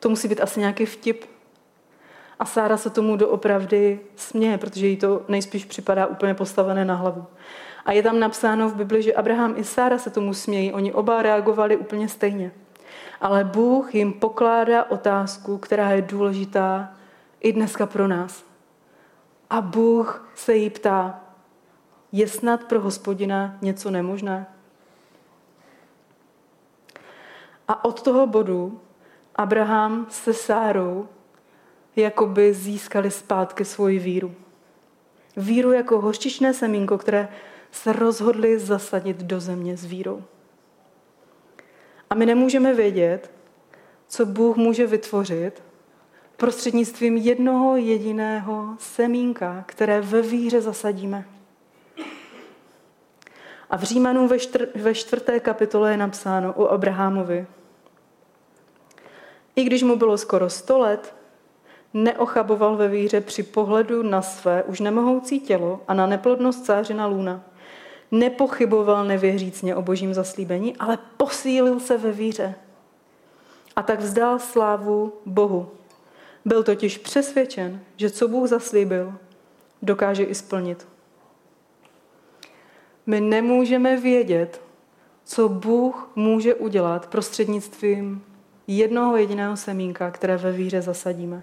To 0.00 0.08
musí 0.08 0.28
být 0.28 0.40
asi 0.40 0.60
nějaký 0.60 0.86
vtip. 0.86 1.24
A 2.38 2.44
Sára 2.44 2.76
se 2.76 2.90
tomu 2.90 3.16
doopravdy 3.16 4.00
směje, 4.16 4.58
protože 4.58 4.86
jí 4.86 4.96
to 4.96 5.22
nejspíš 5.28 5.64
připadá 5.64 6.06
úplně 6.06 6.34
postavené 6.34 6.84
na 6.84 6.94
hlavu. 6.94 7.26
A 7.84 7.92
je 7.92 8.02
tam 8.02 8.20
napsáno 8.20 8.68
v 8.68 8.74
Bibli, 8.74 9.02
že 9.02 9.14
Abraham 9.14 9.54
i 9.56 9.64
Sára 9.64 9.98
se 9.98 10.10
tomu 10.10 10.34
smějí. 10.34 10.72
Oni 10.72 10.92
oba 10.92 11.22
reagovali 11.22 11.76
úplně 11.76 12.08
stejně. 12.08 12.52
Ale 13.20 13.44
Bůh 13.44 13.94
jim 13.94 14.12
pokládá 14.12 14.84
otázku, 14.84 15.58
která 15.58 15.90
je 15.90 16.02
důležitá 16.02 16.92
i 17.40 17.52
dneska 17.52 17.86
pro 17.86 18.08
nás. 18.08 18.44
A 19.50 19.60
Bůh 19.60 20.32
se 20.34 20.54
jí 20.54 20.70
ptá, 20.70 21.20
je 22.12 22.28
snad 22.28 22.64
pro 22.64 22.80
hospodina 22.80 23.56
něco 23.62 23.90
nemožné? 23.90 24.46
A 27.68 27.84
od 27.84 28.02
toho 28.02 28.26
bodu 28.26 28.80
Abraham 29.34 30.06
se 30.10 30.34
Sárou 30.34 31.08
jakoby 31.96 32.54
získali 32.54 33.10
zpátky 33.10 33.64
svoji 33.64 33.98
víru. 33.98 34.34
Víru 35.36 35.72
jako 35.72 36.00
hořčičné 36.00 36.54
semínko, 36.54 36.98
které 36.98 37.28
se 37.70 37.92
rozhodli 37.92 38.58
zasadit 38.58 39.16
do 39.16 39.40
země 39.40 39.76
s 39.76 39.84
vírou. 39.84 40.22
A 42.10 42.14
my 42.14 42.26
nemůžeme 42.26 42.74
vědět, 42.74 43.30
co 44.08 44.26
Bůh 44.26 44.56
může 44.56 44.86
vytvořit 44.86 45.62
prostřednictvím 46.36 47.16
jednoho 47.16 47.76
jediného 47.76 48.76
semínka, 48.78 49.64
které 49.66 50.00
ve 50.00 50.22
víře 50.22 50.60
zasadíme. 50.60 51.24
A 53.70 53.76
v 53.76 53.82
Římanům 53.82 54.28
ve, 54.28 54.36
čtr- 54.36 54.68
ve 54.74 54.94
čtvrté 54.94 55.40
kapitole 55.40 55.90
je 55.90 55.96
napsáno 55.96 56.52
o 56.52 56.68
Abrahamovi. 56.68 57.46
I 59.56 59.64
když 59.64 59.82
mu 59.82 59.96
bylo 59.96 60.18
skoro 60.18 60.50
sto 60.50 60.78
let, 60.78 61.14
neochaboval 61.94 62.76
ve 62.76 62.88
víře 62.88 63.20
při 63.20 63.42
pohledu 63.42 64.02
na 64.02 64.22
své 64.22 64.62
už 64.62 64.80
nemohoucí 64.80 65.40
tělo 65.40 65.80
a 65.88 65.94
na 65.94 66.06
neplodnost 66.06 66.64
cářina 66.64 67.06
Luna. 67.06 67.44
Nepochyboval 68.10 69.04
nevěřícně 69.04 69.76
o 69.76 69.82
božím 69.82 70.14
zaslíbení, 70.14 70.76
ale 70.76 70.98
posílil 71.16 71.80
se 71.80 71.98
ve 71.98 72.12
víře. 72.12 72.54
A 73.76 73.82
tak 73.82 74.00
vzdal 74.00 74.38
slávu 74.38 75.12
Bohu. 75.26 75.70
Byl 76.44 76.62
totiž 76.62 76.98
přesvědčen, 76.98 77.80
že 77.96 78.10
co 78.10 78.28
Bůh 78.28 78.48
zaslíbil, 78.48 79.14
dokáže 79.82 80.24
i 80.24 80.34
splnit. 80.34 80.88
My 83.06 83.20
nemůžeme 83.20 83.96
vědět, 83.96 84.60
co 85.24 85.48
Bůh 85.48 86.10
může 86.14 86.54
udělat 86.54 87.06
prostřednictvím 87.06 88.24
jednoho 88.66 89.16
jediného 89.16 89.56
semínka, 89.56 90.10
které 90.10 90.36
ve 90.36 90.52
víře 90.52 90.82
zasadíme. 90.82 91.42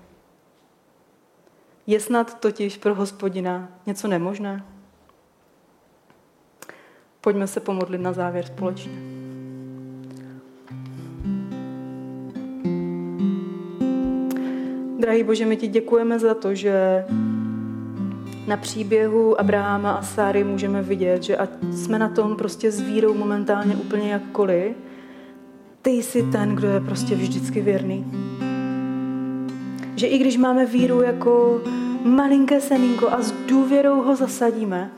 Je 1.88 2.00
snad 2.00 2.40
totiž 2.40 2.78
pro 2.78 2.96
hospodina 2.96 3.70
něco 3.86 4.08
nemožné? 4.08 4.66
Pojďme 7.26 7.48
se 7.48 7.60
pomodlit 7.60 8.02
na 8.02 8.14
závěr 8.14 8.46
společně. 8.46 8.92
Drahý 15.00 15.24
Bože, 15.24 15.46
my 15.46 15.58
ti 15.58 15.68
děkujeme 15.68 16.20
za 16.20 16.34
to, 16.34 16.56
že 16.56 17.06
na 18.48 18.58
příběhu 18.58 19.40
Abrahama 19.40 19.92
a 19.92 20.02
Sáry 20.02 20.44
můžeme 20.44 20.82
vidět, 20.82 21.24
že 21.24 21.38
ať 21.38 21.50
jsme 21.74 22.00
na 22.00 22.10
tom 22.10 22.36
prostě 22.36 22.72
s 22.72 22.82
vírou 22.82 23.14
momentálně 23.14 23.76
úplně 23.76 24.12
jakkoliv, 24.12 24.76
ty 25.82 25.90
jsi 25.90 26.24
ten, 26.24 26.56
kdo 26.56 26.68
je 26.68 26.80
prostě 26.80 27.16
vždycky 27.16 27.62
věrný. 27.62 28.06
Že 29.96 30.08
i 30.08 30.18
když 30.18 30.38
máme 30.38 30.66
víru 30.66 31.02
jako 31.02 31.62
malinké 32.04 32.62
semínko 32.62 33.10
a 33.10 33.22
s 33.22 33.32
důvěrou 33.32 34.02
ho 34.02 34.16
zasadíme, 34.16 34.92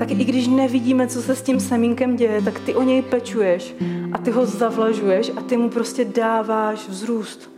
tak 0.00 0.10
i 0.10 0.24
když 0.24 0.48
nevidíme, 0.48 1.06
co 1.06 1.22
se 1.22 1.36
s 1.36 1.42
tím 1.42 1.60
semínkem 1.60 2.16
děje, 2.16 2.42
tak 2.42 2.60
ty 2.60 2.74
o 2.74 2.82
něj 2.82 3.02
pečuješ 3.02 3.74
a 4.12 4.18
ty 4.18 4.30
ho 4.30 4.46
zavlažuješ 4.46 5.32
a 5.36 5.40
ty 5.40 5.56
mu 5.56 5.68
prostě 5.68 6.04
dáváš 6.04 6.88
vzrůst. 6.88 7.50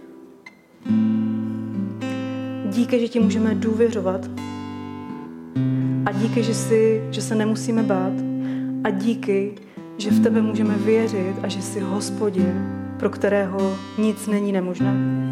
Díky, 2.66 3.00
že 3.00 3.08
ti 3.08 3.20
můžeme 3.20 3.54
důvěřovat 3.54 4.30
a 6.06 6.12
díky, 6.12 6.42
že, 6.42 6.54
si, 6.54 7.02
že 7.10 7.22
se 7.22 7.34
nemusíme 7.34 7.82
bát 7.82 8.12
a 8.84 8.90
díky, 8.90 9.54
že 9.98 10.10
v 10.10 10.22
tebe 10.22 10.42
můžeme 10.42 10.74
věřit 10.74 11.36
a 11.42 11.48
že 11.48 11.62
jsi 11.62 11.80
hospodin, 11.80 12.84
pro 12.98 13.10
kterého 13.10 13.76
nic 13.98 14.26
není 14.26 14.52
nemožné. 14.52 15.31